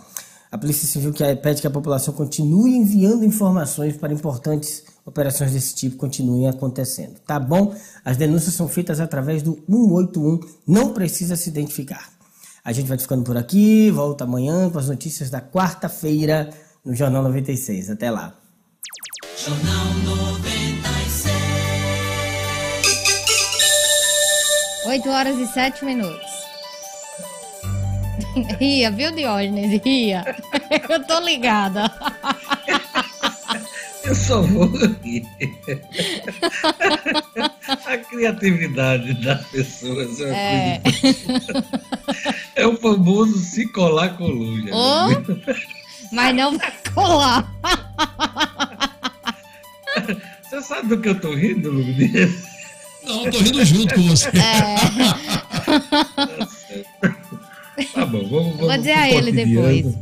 [0.51, 5.75] A Polícia Civil que pede que a população continue enviando informações para importantes operações desse
[5.75, 7.19] tipo continuem acontecendo.
[7.25, 7.75] Tá bom?
[8.05, 12.09] As denúncias são feitas através do 181, não precisa se identificar.
[12.63, 16.49] A gente vai ficando por aqui, volta amanhã com as notícias da quarta-feira
[16.85, 17.89] no Jornal 96.
[17.89, 18.35] Até lá.
[19.37, 20.78] Jornal 96.
[24.89, 26.31] 8 horas e 7 minutos.
[28.59, 29.79] Ria, viu, Diógenes?
[29.83, 30.35] Ria.
[30.89, 31.91] Eu tô ligada.
[34.03, 34.65] Eu só vou
[35.03, 35.23] rir.
[37.85, 40.81] A criatividade das pessoas é, é.
[42.55, 44.71] é o famoso se colar coluja.
[44.73, 45.09] Oh,
[46.11, 47.53] mas não vai colar.
[50.41, 52.48] Você sabe do que eu tô rindo, Luiz?
[53.09, 54.29] Não, tô rindo junto com você.
[54.29, 54.75] É.
[57.93, 59.97] tá bom, vamos, vamos Vou dizer a ele depois.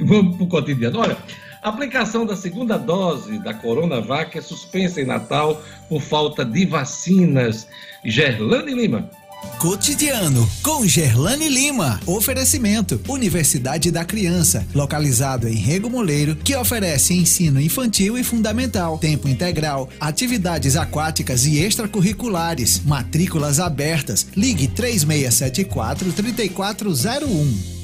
[0.00, 0.98] Vamos pro cotidiano.
[0.98, 1.16] Olha,
[1.62, 7.68] a aplicação da segunda dose da Coronavac é suspensa em Natal por falta de vacinas.
[8.04, 9.08] Gerlane Lima.
[9.58, 12.00] Cotidiano com Gerlane Lima.
[12.06, 19.28] Oferecimento: Universidade da Criança, localizado em Rego Moleiro, que oferece ensino infantil e fundamental, tempo
[19.28, 24.28] integral, atividades aquáticas e extracurriculares, matrículas abertas.
[24.36, 27.78] Ligue 3674 3401.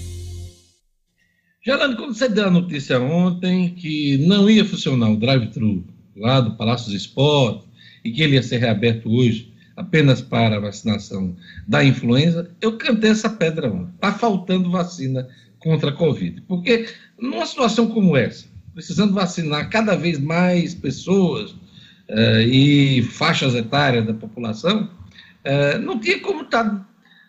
[1.65, 5.85] Gerlane, como você deu a notícia ontem que não ia funcionar o drive-thru
[6.17, 7.67] lá do Palácio dos Esportes
[8.05, 13.11] e que ele ia ser reaberto hoje apenas para a vacinação da influenza, eu cantei
[13.11, 13.93] essa pedra ontem.
[13.95, 16.43] Está faltando vacina contra a Covid.
[16.43, 21.55] Porque numa situação como essa, precisando vacinar cada vez mais pessoas
[22.09, 24.91] eh, e faixas etárias da população,
[25.43, 26.89] eh, não tinha como estar tá,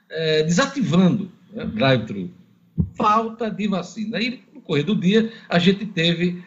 [0.09, 2.29] eh, desativando né, drive-thru
[2.95, 4.19] falta de vacina.
[4.19, 6.43] E no correr do dia, a gente teve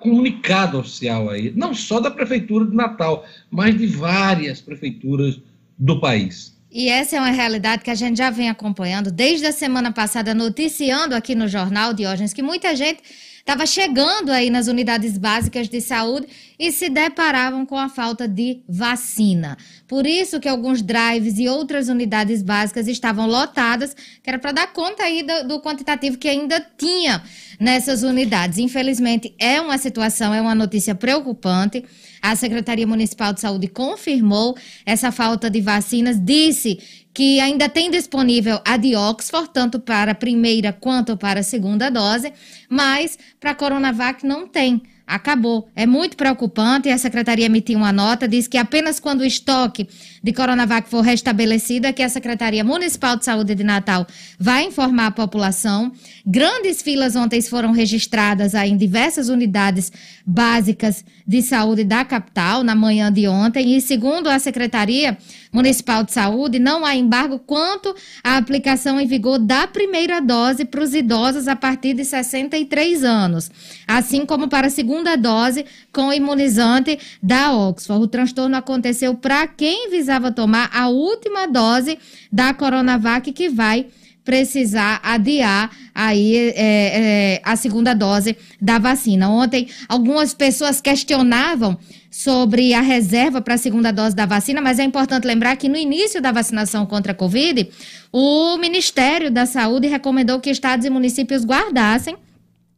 [0.00, 5.40] comunicado oficial aí, não só da Prefeitura de Natal, mas de várias prefeituras
[5.78, 6.52] do país.
[6.70, 10.34] E essa é uma realidade que a gente já vem acompanhando desde a semana passada,
[10.34, 13.02] noticiando aqui no Jornal Diógenes, que muita gente
[13.38, 16.26] estava chegando aí nas unidades básicas de saúde
[16.62, 19.58] e se deparavam com a falta de vacina.
[19.88, 24.72] Por isso que alguns drives e outras unidades básicas estavam lotadas, que era para dar
[24.72, 27.20] conta aí do, do, quantitativo que ainda tinha
[27.58, 28.58] nessas unidades.
[28.58, 31.84] Infelizmente, é uma situação, é uma notícia preocupante.
[32.22, 34.56] A Secretaria Municipal de Saúde confirmou
[34.86, 36.78] essa falta de vacinas, disse
[37.12, 41.90] que ainda tem disponível a de Oxford, tanto para a primeira quanto para a segunda
[41.90, 42.32] dose,
[42.68, 44.80] mas para a Coronavac não tem.
[45.06, 45.68] Acabou.
[45.74, 46.88] É muito preocupante.
[46.88, 49.88] A secretaria emitiu uma nota, diz que apenas quando o estoque
[50.22, 54.06] de Coronavac for restabelecido é que a Secretaria Municipal de Saúde de Natal
[54.38, 55.92] vai informar a população.
[56.24, 59.92] Grandes filas ontem foram registradas aí em diversas unidades
[60.24, 63.76] básicas de saúde da capital na manhã de ontem.
[63.76, 65.18] E segundo a Secretaria,
[65.52, 70.82] Municipal de Saúde, não há embargo quanto à aplicação em vigor da primeira dose para
[70.82, 73.50] os idosos a partir de 63 anos,
[73.86, 78.04] assim como para a segunda dose com imunizante da Oxford.
[78.04, 81.98] O transtorno aconteceu para quem visava tomar a última dose
[82.30, 83.86] da Coronavac, que vai
[84.24, 89.28] precisar adiar aí é, é, a segunda dose da vacina.
[89.28, 91.76] Ontem, algumas pessoas questionavam
[92.10, 95.76] sobre a reserva para a segunda dose da vacina, mas é importante lembrar que no
[95.76, 97.68] início da vacinação contra a Covid,
[98.12, 102.16] o Ministério da Saúde recomendou que estados e municípios guardassem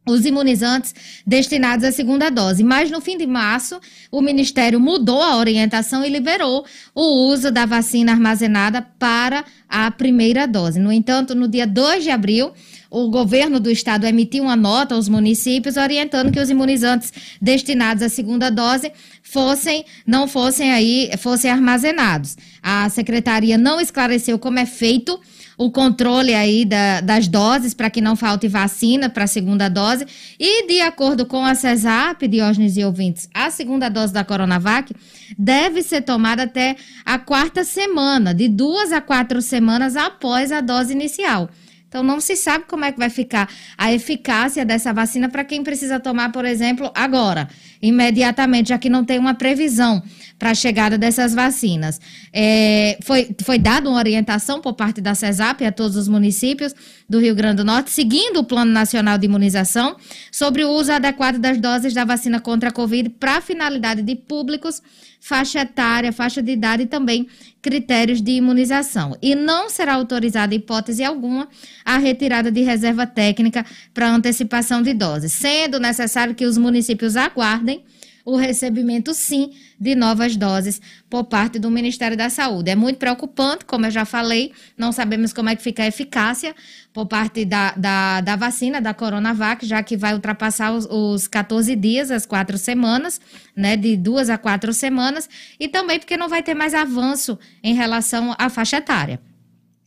[0.07, 0.95] os imunizantes
[1.27, 2.63] destinados à segunda dose.
[2.63, 3.81] Mas no fim de março,
[4.11, 10.47] o Ministério mudou a orientação e liberou o uso da vacina armazenada para a primeira
[10.47, 10.79] dose.
[10.79, 12.53] No entanto, no dia 2 de abril,
[12.91, 18.09] o governo do estado emitiu uma nota aos municípios orientando que os imunizantes destinados à
[18.09, 22.37] segunda dose fossem não fossem aí fossem armazenados.
[22.63, 25.19] A secretaria não esclareceu como é feito
[25.57, 30.07] o controle aí da, das doses para que não falte vacina para a segunda dose.
[30.39, 34.95] E de acordo com a CESAP, Diógenes e ouvintes, a segunda dose da Coronavac
[35.39, 40.93] deve ser tomada até a quarta semana, de duas a quatro semanas após a dose
[40.93, 41.49] inicial.
[41.95, 43.49] Então, não se sabe como é que vai ficar
[43.79, 47.49] a eficácia dessa vacina para quem precisa tomar, por exemplo, agora,
[47.85, 50.03] imediatamente, já que não tem uma previsão
[50.39, 52.01] para a chegada dessas vacinas.
[52.33, 56.75] É, foi, foi dada uma orientação por parte da CESAP a todos os municípios
[57.09, 59.97] do Rio Grande do Norte, seguindo o Plano Nacional de Imunização,
[60.33, 64.17] sobre o uso adequado das doses da vacina contra a Covid para a finalidade de
[64.17, 64.83] públicos
[65.25, 67.27] faixa etária, faixa de idade e também
[67.63, 69.17] critérios de imunização.
[69.23, 71.49] E não será autorizada, hipótese alguma,
[71.83, 73.65] a retirada de reserva técnica
[73.95, 77.83] para antecipação de doses, sendo necessário que os municípios aguardem
[78.25, 82.71] o recebimento, sim, de novas doses por parte do Ministério da Saúde.
[82.71, 86.55] É muito preocupante, como eu já falei, não sabemos como é que fica a eficácia
[86.93, 91.77] por parte da, da, da vacina, da Coronavac, já que vai ultrapassar os, os 14
[91.77, 93.21] dias, as quatro semanas,
[93.55, 95.29] né, de duas a quatro semanas,
[95.61, 99.21] e também porque não vai ter mais avanço em relação à faixa etária.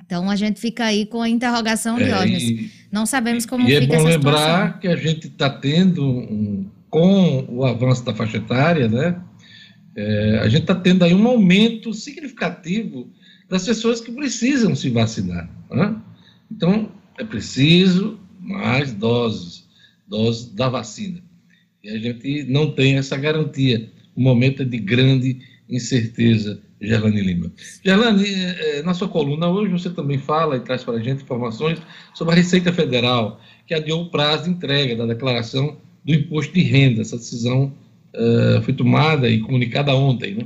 [0.06, 3.82] Então a gente fica aí com a interrogação de é, Não sabemos como e é
[3.82, 6.66] fica é bom lembrar que a gente está tendo um
[6.98, 9.22] com o avanço da faixa etária, né,
[9.96, 13.12] é, a gente está tendo aí um aumento significativo
[13.48, 15.48] das pessoas que precisam se vacinar.
[15.70, 15.96] Né?
[16.52, 19.68] Então, é preciso mais doses,
[20.08, 21.22] doses da vacina.
[21.84, 23.92] E a gente não tem essa garantia.
[24.16, 25.40] O momento é de grande
[25.70, 27.52] incerteza, Gerlane Lima.
[27.86, 31.80] Gerlane, é, na sua coluna hoje você também fala e traz para a gente informações
[32.16, 35.78] sobre a Receita Federal, que adiou o prazo de entrega da declaração
[36.08, 37.02] do imposto de renda.
[37.02, 37.74] Essa decisão
[38.16, 40.46] uh, foi tomada e comunicada ontem, né?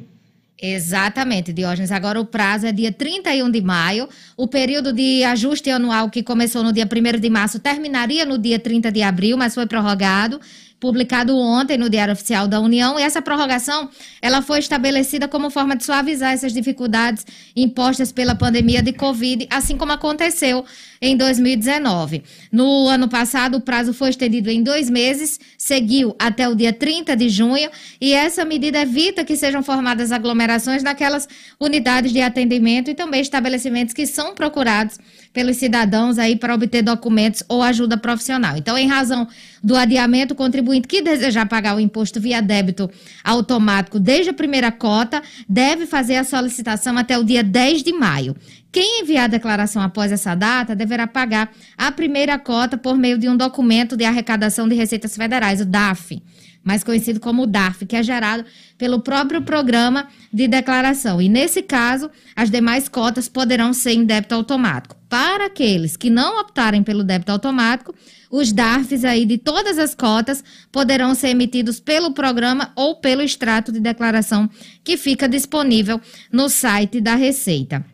[0.63, 1.91] Exatamente, Diógenes.
[1.91, 4.07] Agora o prazo é dia 31 de maio.
[4.37, 8.59] O período de ajuste anual que começou no dia 1 de março terminaria no dia
[8.59, 10.39] 30 de abril, mas foi prorrogado
[10.81, 13.87] publicado ontem no Diário Oficial da União, e essa prorrogação
[14.19, 17.23] ela foi estabelecida como forma de suavizar essas dificuldades
[17.55, 20.65] impostas pela pandemia de Covid, assim como aconteceu
[20.99, 22.23] em 2019.
[22.51, 27.15] No ano passado, o prazo foi estendido em dois meses, seguiu até o dia 30
[27.15, 27.69] de junho,
[27.99, 31.27] e essa medida evita que sejam formadas aglomerações naquelas
[31.59, 34.97] unidades de atendimento e também estabelecimentos que são procurados
[35.33, 38.57] pelos cidadãos aí para obter documentos ou ajuda profissional.
[38.57, 39.27] Então, em razão
[39.63, 42.89] do adiamento, o contribuinte que desejar pagar o imposto via débito
[43.23, 48.35] automático desde a primeira cota deve fazer a solicitação até o dia 10 de maio.
[48.71, 53.27] Quem enviar a declaração após essa data deverá pagar a primeira cota por meio de
[53.27, 56.21] um documento de arrecadação de receitas federais, o DAF
[56.63, 58.45] mais conhecido como DARF, que é gerado
[58.77, 61.21] pelo próprio programa de declaração.
[61.21, 64.95] E nesse caso, as demais cotas poderão ser em débito automático.
[65.09, 67.93] Para aqueles que não optarem pelo débito automático,
[68.29, 73.71] os DARFs aí de todas as cotas poderão ser emitidos pelo programa ou pelo extrato
[73.71, 74.49] de declaração
[74.83, 75.99] que fica disponível
[76.31, 77.85] no site da Receita.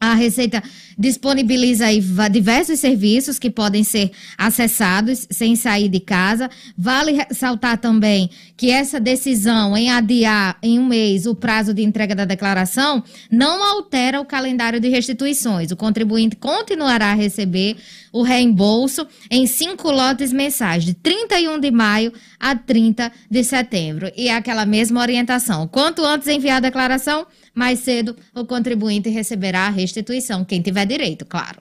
[0.00, 0.62] A Receita
[0.96, 1.86] disponibiliza
[2.30, 6.48] diversos serviços que podem ser acessados sem sair de casa.
[6.76, 12.14] Vale ressaltar também que essa decisão em adiar em um mês o prazo de entrega
[12.14, 15.70] da declaração não altera o calendário de restituições.
[15.70, 17.76] O contribuinte continuará a receber
[18.12, 24.10] o reembolso em cinco lotes mensais, de 31 de maio a 30 de setembro.
[24.16, 25.66] E é aquela mesma orientação.
[25.68, 27.26] Quanto antes enviar a declaração,
[27.58, 31.60] mais cedo o contribuinte receberá a restituição, quem tiver direito, claro.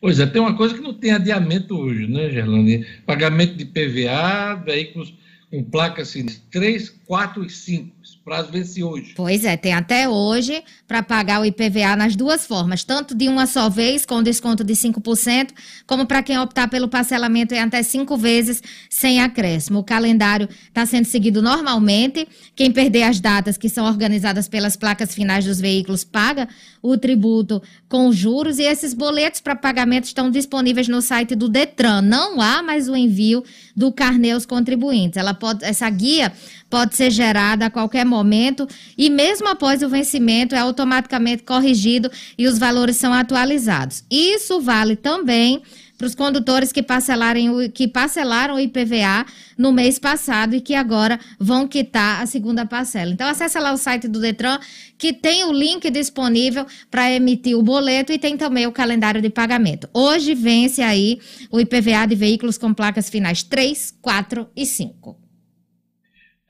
[0.00, 2.86] Pois é, tem uma coisa que não tem adiamento hoje, né, Gerlane?
[3.04, 5.12] Pagamento de PVA, veículos
[5.50, 9.12] com placas assim, 3, 4 e 5 prazo vence hoje.
[9.16, 13.46] Pois é, tem até hoje para pagar o IPVA nas duas formas, tanto de uma
[13.46, 15.50] só vez, com desconto de 5%,
[15.86, 19.80] como para quem optar pelo parcelamento em até cinco vezes sem acréscimo.
[19.80, 22.26] O calendário está sendo seguido normalmente.
[22.54, 26.48] Quem perder as datas que são organizadas pelas placas finais dos veículos paga
[26.82, 32.02] o tributo com juros e esses boletos para pagamento estão disponíveis no site do Detran.
[32.02, 33.44] Não há mais o envio
[33.76, 35.16] do carnê aos contribuintes.
[35.16, 36.32] Ela pode, essa guia
[36.68, 38.66] pode ser gerada a qualquer momento
[38.96, 44.04] e mesmo após o vencimento é automaticamente corrigido e os valores são atualizados.
[44.10, 45.62] Isso vale também
[46.02, 49.24] para os condutores que, parcelarem o, que parcelaram o IPVA
[49.56, 53.12] no mês passado e que agora vão quitar a segunda parcela.
[53.12, 54.58] Então, acesse lá o site do Detran,
[54.98, 59.30] que tem o link disponível para emitir o boleto e tem também o calendário de
[59.30, 59.88] pagamento.
[59.94, 61.20] Hoje vence aí
[61.52, 65.21] o IPVA de veículos com placas finais 3, 4 e 5.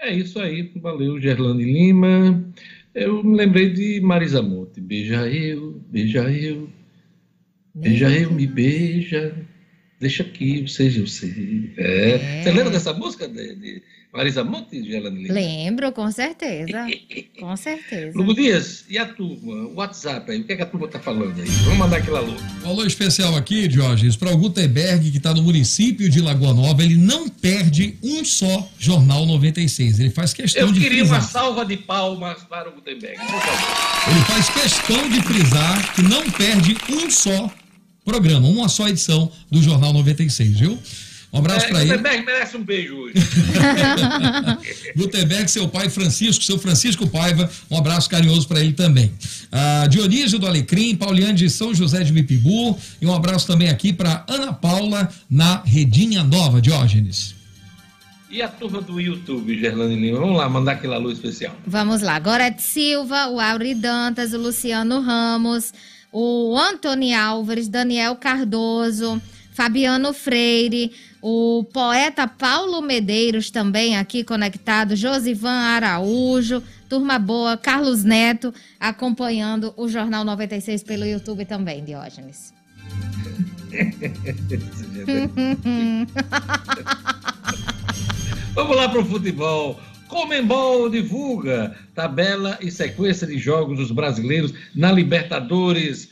[0.02, 2.44] É isso aí, valeu, Gerlane Lima.
[2.92, 4.80] Eu me lembrei de Marisa Monte.
[4.80, 6.68] Beija eu, beija eu,
[7.72, 9.32] beija eu, me beija.
[10.00, 11.72] Deixa aqui, seja eu sei.
[11.76, 12.10] É.
[12.10, 12.42] é.
[12.42, 13.82] Você lembra dessa música de, de
[14.12, 15.32] Marisa Monte, Gelane Lima?
[15.32, 16.86] Lembro, com certeza.
[17.40, 18.12] com certeza.
[18.14, 19.54] Lugo Dias, e a turma?
[19.68, 21.48] O WhatsApp aí, o que, é que a turma está falando aí?
[21.48, 22.34] Vamos mandar aquele alô.
[22.62, 26.82] Um alô especial aqui, Jorge, para o Gutenberg, que está no município de Lagoa Nova.
[26.82, 29.98] Ele não perde um só Jornal 96.
[29.98, 30.92] Ele faz questão Eu de frisar.
[30.92, 34.10] Eu queria uma salva de palmas para o Gutenberg, por favor.
[34.10, 37.50] Ele faz questão de frisar que não perde um só
[38.04, 40.78] programa, uma só edição do Jornal 96, viu?
[41.32, 41.90] Um abraço é, para ele.
[41.92, 43.14] Gutenberg merece um beijo hoje.
[44.94, 49.10] Gutenberg, seu pai Francisco, seu Francisco Paiva, um abraço carinhoso para ele também.
[49.50, 53.94] Ah, Dionísio do Alecrim, Pauliane de São José de Mipibu, e um abraço também aqui
[53.94, 57.34] para Ana Paula na Redinha Nova, Diógenes.
[58.30, 60.20] E a turma do YouTube, Gerlane Lima?
[60.20, 61.54] Vamos lá, mandar aquele alô especial.
[61.66, 62.18] Vamos lá.
[62.18, 65.72] Gorete Silva, o Auri Dantas, o Luciano Ramos,
[66.10, 69.20] o Antônio Álvares, Daniel Cardoso,
[69.52, 70.92] Fabiano Freire,
[71.22, 79.88] o poeta Paulo Medeiros também aqui conectado, Josivan Araújo, turma boa, Carlos Neto acompanhando o
[79.88, 82.52] Jornal 96 pelo YouTube também, Diógenes.
[88.54, 89.80] Vamos lá para o futebol.
[90.08, 96.10] Comembol divulga tabela e sequência de jogos dos brasileiros na Libertadores.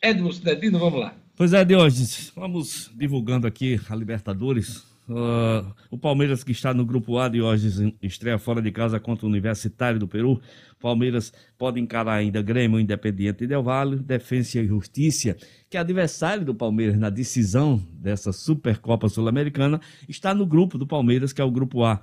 [0.00, 1.14] Edmo Cidadino, vamos lá.
[1.36, 4.86] Pois é, Diógenes, vamos divulgando aqui a Libertadores.
[5.08, 9.28] Uh, o Palmeiras que está no grupo A, Diógenes, estreia fora de casa contra o
[9.28, 10.40] Universitário do Peru.
[10.80, 15.36] Palmeiras pode encarar ainda Grêmio, Independiente Del Valle, Defensa e Justiça,
[15.68, 21.32] que é adversário do Palmeiras na decisão dessa Supercopa Sul-Americana, está no grupo do Palmeiras,
[21.32, 22.00] que é o grupo A.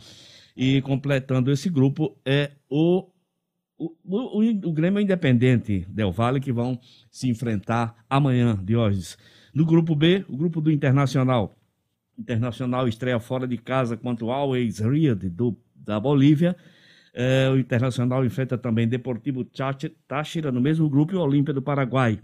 [0.58, 3.08] E completando esse grupo é o
[3.82, 6.80] o, o, o Grêmio é Independente Del Valle que vão
[7.10, 9.18] se enfrentar amanhã, Diógenes.
[9.54, 11.56] No grupo B, o grupo do Internacional.
[12.18, 16.56] Internacional estreia fora de casa contra o Always Red do, da Bolívia.
[17.14, 19.44] É, o Internacional enfrenta também Deportivo
[20.08, 22.20] Táchira no mesmo grupo e o Olímpia do Paraguai.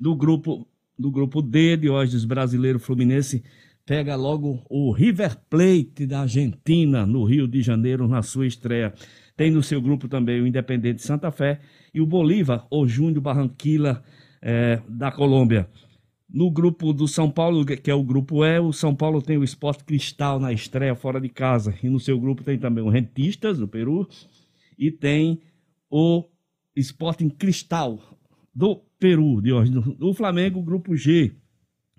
[0.00, 0.66] No grupo,
[0.98, 3.44] no grupo D, Diógenes Brasileiro Fluminense
[3.86, 8.92] pega logo o River Plate da Argentina no Rio de Janeiro na sua estreia.
[9.38, 11.60] Tem no seu grupo também o Independente Santa Fé
[11.94, 14.02] e o Bolívar, o Júnior Barranquilla
[14.42, 15.70] é, da Colômbia.
[16.28, 19.44] No grupo do São Paulo, que é o grupo E, o São Paulo tem o
[19.44, 21.72] Esporte Cristal na estreia fora de casa.
[21.80, 24.08] E no seu grupo tem também o Rentistas, do Peru,
[24.76, 25.40] e tem
[25.88, 26.24] o
[26.74, 28.00] Sporting Cristal,
[28.52, 29.70] do Peru, de hoje.
[29.70, 31.32] No Flamengo, grupo G.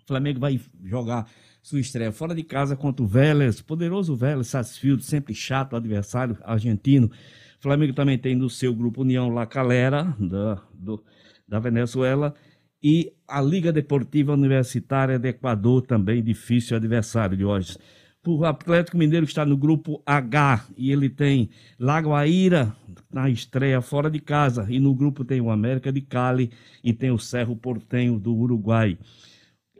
[0.03, 1.25] O Flamengo vai jogar
[1.69, 7.11] sua estreia fora de casa contra o Vélez, poderoso Vélez, Sarsfield, sempre chato, adversário argentino.
[7.59, 11.03] O Flamengo também tem no seu grupo União La Calera, da, do,
[11.47, 12.33] da Venezuela,
[12.81, 17.77] e a Liga Deportiva Universitária do Equador, também difícil adversário de hoje.
[18.25, 22.75] O Atlético Mineiro está no grupo H e ele tem Lagoaíra
[23.13, 24.65] na estreia fora de casa.
[24.69, 26.51] E no grupo tem o América de Cali
[26.83, 28.97] e tem o Cerro Portenho do Uruguai.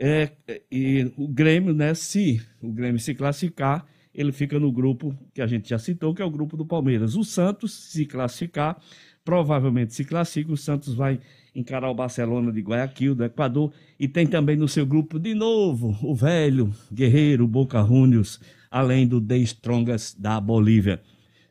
[0.01, 0.31] É,
[0.71, 3.85] e o Grêmio, né, se o Grêmio se classificar,
[4.15, 7.17] ele fica no grupo que a gente já citou, que é o grupo do Palmeiras.
[7.17, 8.81] O Santos, se classificar,
[9.25, 11.19] provavelmente se classifica, o Santos vai
[11.53, 15.97] encarar o Barcelona de Guayaquil, do Equador, e tem também no seu grupo, de novo,
[16.01, 18.39] o velho guerreiro Boca Juniors,
[18.71, 21.01] além do The Strongas da Bolívia.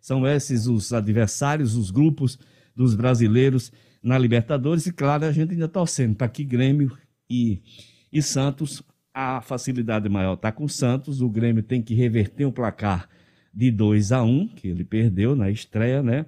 [0.00, 2.38] São esses os adversários, os grupos
[2.74, 3.70] dos brasileiros
[4.02, 6.96] na Libertadores, e claro, a gente ainda torcendo para que Grêmio
[7.28, 7.60] e
[8.12, 8.82] e Santos,
[9.12, 11.20] a facilidade maior está com o Santos.
[11.20, 13.08] O Grêmio tem que reverter o placar
[13.52, 16.26] de 2 a 1 que ele perdeu na estreia, né?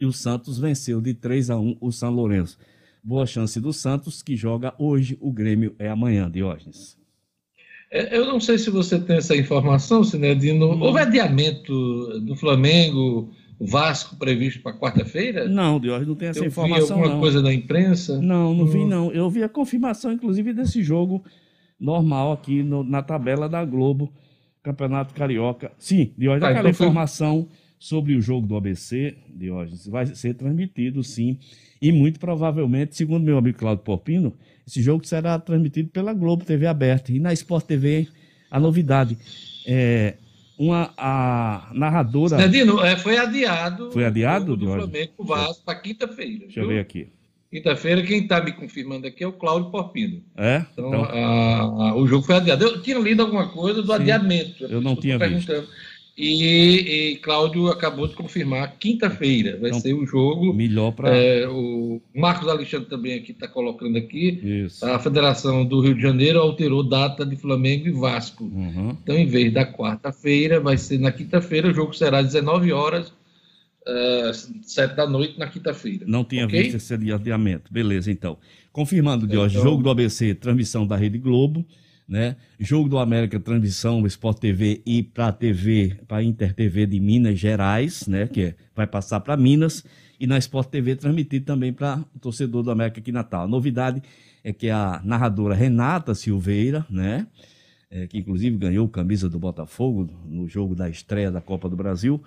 [0.00, 2.58] E o Santos venceu de 3 a 1 o São Lourenço.
[3.02, 6.96] Boa chance do Santos, que joga hoje, o Grêmio é amanhã, Diógenes.
[7.90, 10.72] É, eu não sei se você tem essa informação, Sinedino.
[10.72, 10.80] Hum.
[10.80, 15.48] Houve adiamento do Flamengo, Vasco previsto para quarta-feira?
[15.48, 16.86] Não, Diógenes, não tem essa eu informação.
[16.86, 17.20] Vi alguma não.
[17.20, 18.20] coisa na imprensa?
[18.20, 18.68] Não, não hum.
[18.68, 19.12] vi não.
[19.12, 21.24] Eu vi a confirmação, inclusive, desse jogo
[21.78, 24.12] normal aqui no, na tabela da Globo,
[24.62, 25.72] Campeonato Carioca.
[25.78, 27.56] Sim, Diógenes, ah, aquela então informação foi...
[27.78, 31.38] sobre o jogo do ABC, Diógenes, vai ser transmitido, sim.
[31.80, 34.32] E muito provavelmente, segundo meu amigo Claudio Porpino,
[34.64, 37.12] Esse jogo será transmitido pela Globo TV aberta.
[37.12, 38.06] E na Sport TV,
[38.48, 39.18] a novidade.
[39.66, 40.14] É,
[40.62, 42.36] uma, a narradora.
[42.36, 43.90] Cidadino, é, foi adiado.
[43.90, 46.46] Foi adiado, do Flamengo Vasco para quinta-feira.
[46.46, 46.62] Deixa viu?
[46.62, 47.08] eu ver aqui.
[47.50, 50.22] Quinta-feira, quem está me confirmando aqui é o Cláudio Porpino.
[50.36, 50.64] É?
[50.72, 51.04] Então, então...
[51.04, 52.64] A, a, o jogo foi adiado.
[52.64, 54.64] Eu tinha lido alguma coisa do Sim, adiamento.
[54.64, 55.52] Eu não tinha visto.
[56.16, 60.52] E, e Cláudio acabou de confirmar quinta-feira vai então, ser o jogo.
[60.52, 61.08] Melhor para.
[61.08, 64.38] É, o Marcos Alexandre também aqui está colocando aqui.
[64.66, 64.84] Isso.
[64.84, 68.44] A Federação do Rio de Janeiro alterou data de Flamengo e Vasco.
[68.44, 68.96] Uhum.
[69.02, 71.68] Então, em vez da quarta-feira, vai ser na quinta-feira.
[71.68, 76.04] O jogo será às 19 horas, uh, 7 da noite, na quinta-feira.
[76.06, 76.64] Não tinha okay?
[76.64, 77.72] visto esse adiamento.
[77.72, 78.36] Beleza, então.
[78.70, 79.70] Confirmando de hoje, então...
[79.70, 81.64] jogo do ABC, transmissão da Rede Globo
[82.12, 82.36] né?
[82.60, 88.06] Jogo do América, transmissão Sport TV e para TV, para Inter TV de Minas Gerais,
[88.06, 88.26] né?
[88.26, 89.82] Que é, vai passar para Minas
[90.20, 93.44] e na Sport TV transmitido também para o torcedor do América aqui Natal.
[93.44, 94.02] A novidade
[94.44, 97.26] é que a narradora Renata Silveira, né?
[97.90, 102.22] É, que inclusive ganhou camisa do Botafogo no jogo da estreia da Copa do Brasil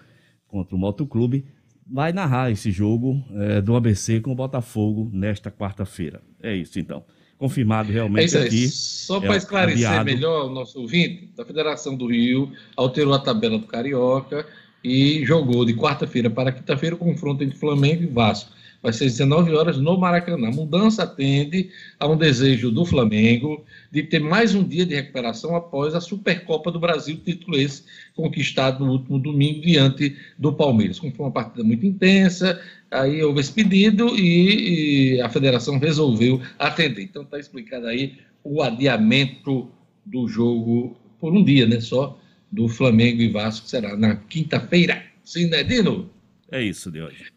[0.47, 1.45] contra o Motoclube,
[1.85, 6.23] vai narrar esse jogo é, do ABC com o Botafogo nesta quarta-feira.
[6.41, 7.03] É isso então
[7.37, 8.67] confirmado realmente é aqui.
[8.69, 10.05] Só para é, esclarecer adiado.
[10.05, 14.45] melhor o nosso ouvinte, a Federação do Rio alterou a tabela do Carioca
[14.83, 18.51] e jogou de quarta-feira para quinta-feira o confronto entre Flamengo e Vasco.
[18.85, 20.47] Vai ser 19 horas no Maracanã.
[20.47, 25.55] A mudança atende a um desejo do Flamengo de ter mais um dia de recuperação
[25.55, 27.81] após a Supercopa do Brasil, título esse
[28.15, 30.99] conquistado no último domingo diante do Palmeiras.
[30.99, 36.39] Como foi uma partida muito intensa, Aí houve esse pedido e, e a federação resolveu
[36.59, 37.01] atender.
[37.01, 39.67] Então está explicado aí o adiamento
[40.05, 41.81] do jogo por um dia, né?
[41.81, 42.19] Só
[42.51, 45.03] do Flamengo e Vasco, será na quinta-feira.
[45.23, 46.07] Sim, né, Dino?
[46.51, 47.34] É isso de hoje.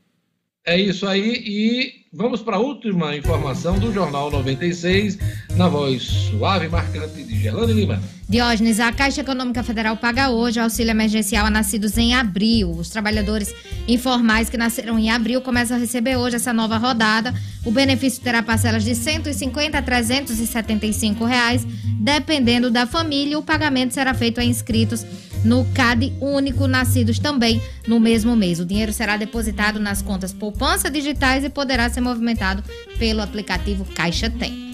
[0.66, 5.18] É isso aí e vamos para a última informação do Jornal 96,
[5.56, 8.02] na voz suave e marcante de Gerlane Lima.
[8.28, 12.70] Diógenes, a Caixa Econômica Federal paga hoje auxílio emergencial a nascidos em abril.
[12.72, 13.54] Os trabalhadores
[13.86, 17.32] informais que nasceram em abril começam a receber hoje essa nova rodada.
[17.64, 21.66] O benefício terá parcelas de R$ 150 a 375 reais,
[21.98, 23.38] dependendo da família.
[23.38, 25.06] O pagamento será feito a inscritos
[25.44, 28.60] no CAD único, nascidos também no mesmo mês.
[28.60, 32.62] O dinheiro será depositado nas contas poupança digitais e poderá ser movimentado
[32.98, 34.68] pelo aplicativo Caixa Tem.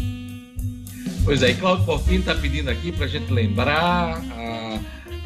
[1.25, 4.79] Pois é, e Claudio Portinho está pedindo aqui para a gente lembrar ah,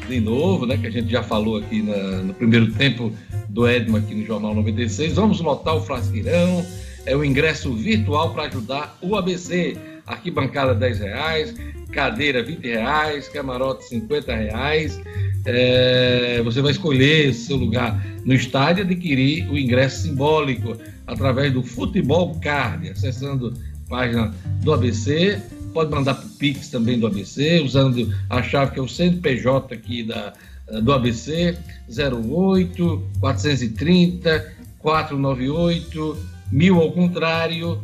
[0.07, 3.13] de novo, né, que a gente já falou aqui na, no primeiro tempo
[3.49, 5.13] do Edmo aqui no Jornal 96.
[5.13, 6.65] Vamos lotar o Frasqueirão,
[7.05, 9.77] é o ingresso virtual para ajudar o ABC.
[10.07, 11.55] Arquibancada 10 reais,
[11.91, 14.99] cadeira 20 reais, camarote 50 reais.
[15.45, 20.75] É, você vai escolher seu lugar no estádio e adquirir o ingresso simbólico
[21.07, 23.53] através do Futebol Card, acessando
[23.85, 25.41] a página do ABC.
[25.73, 29.73] Pode mandar para o Pix também do ABC, usando a chave que é o CNPJ
[29.73, 30.33] aqui da,
[30.81, 31.57] do ABC,
[31.87, 36.17] 08 430 498
[36.51, 37.81] mil ao contrário,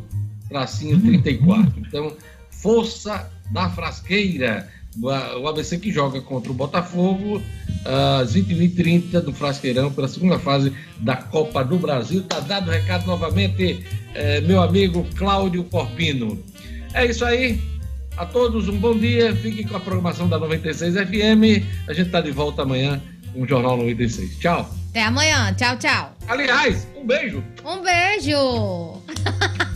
[0.48, 1.72] tracinho 34.
[1.78, 2.12] Então,
[2.50, 4.68] força da frasqueira
[5.00, 7.42] o ABC que joga contra o Botafogo
[7.84, 12.22] às 21h30 do Frasqueirão pela segunda fase da Copa do Brasil.
[12.22, 16.42] Tá dado o recado novamente, é, meu amigo Cláudio Porpino.
[16.94, 17.60] É isso aí.
[18.16, 19.36] A todos um bom dia.
[19.36, 21.64] Fiquem com a programação da 96 FM.
[21.86, 23.00] A gente tá de volta amanhã
[23.32, 24.38] com o Jornal 96.
[24.38, 24.70] Tchau.
[24.90, 25.52] Até amanhã.
[25.54, 26.16] Tchau, tchau.
[26.26, 27.44] Aliás, um beijo.
[27.62, 29.02] Um beijo.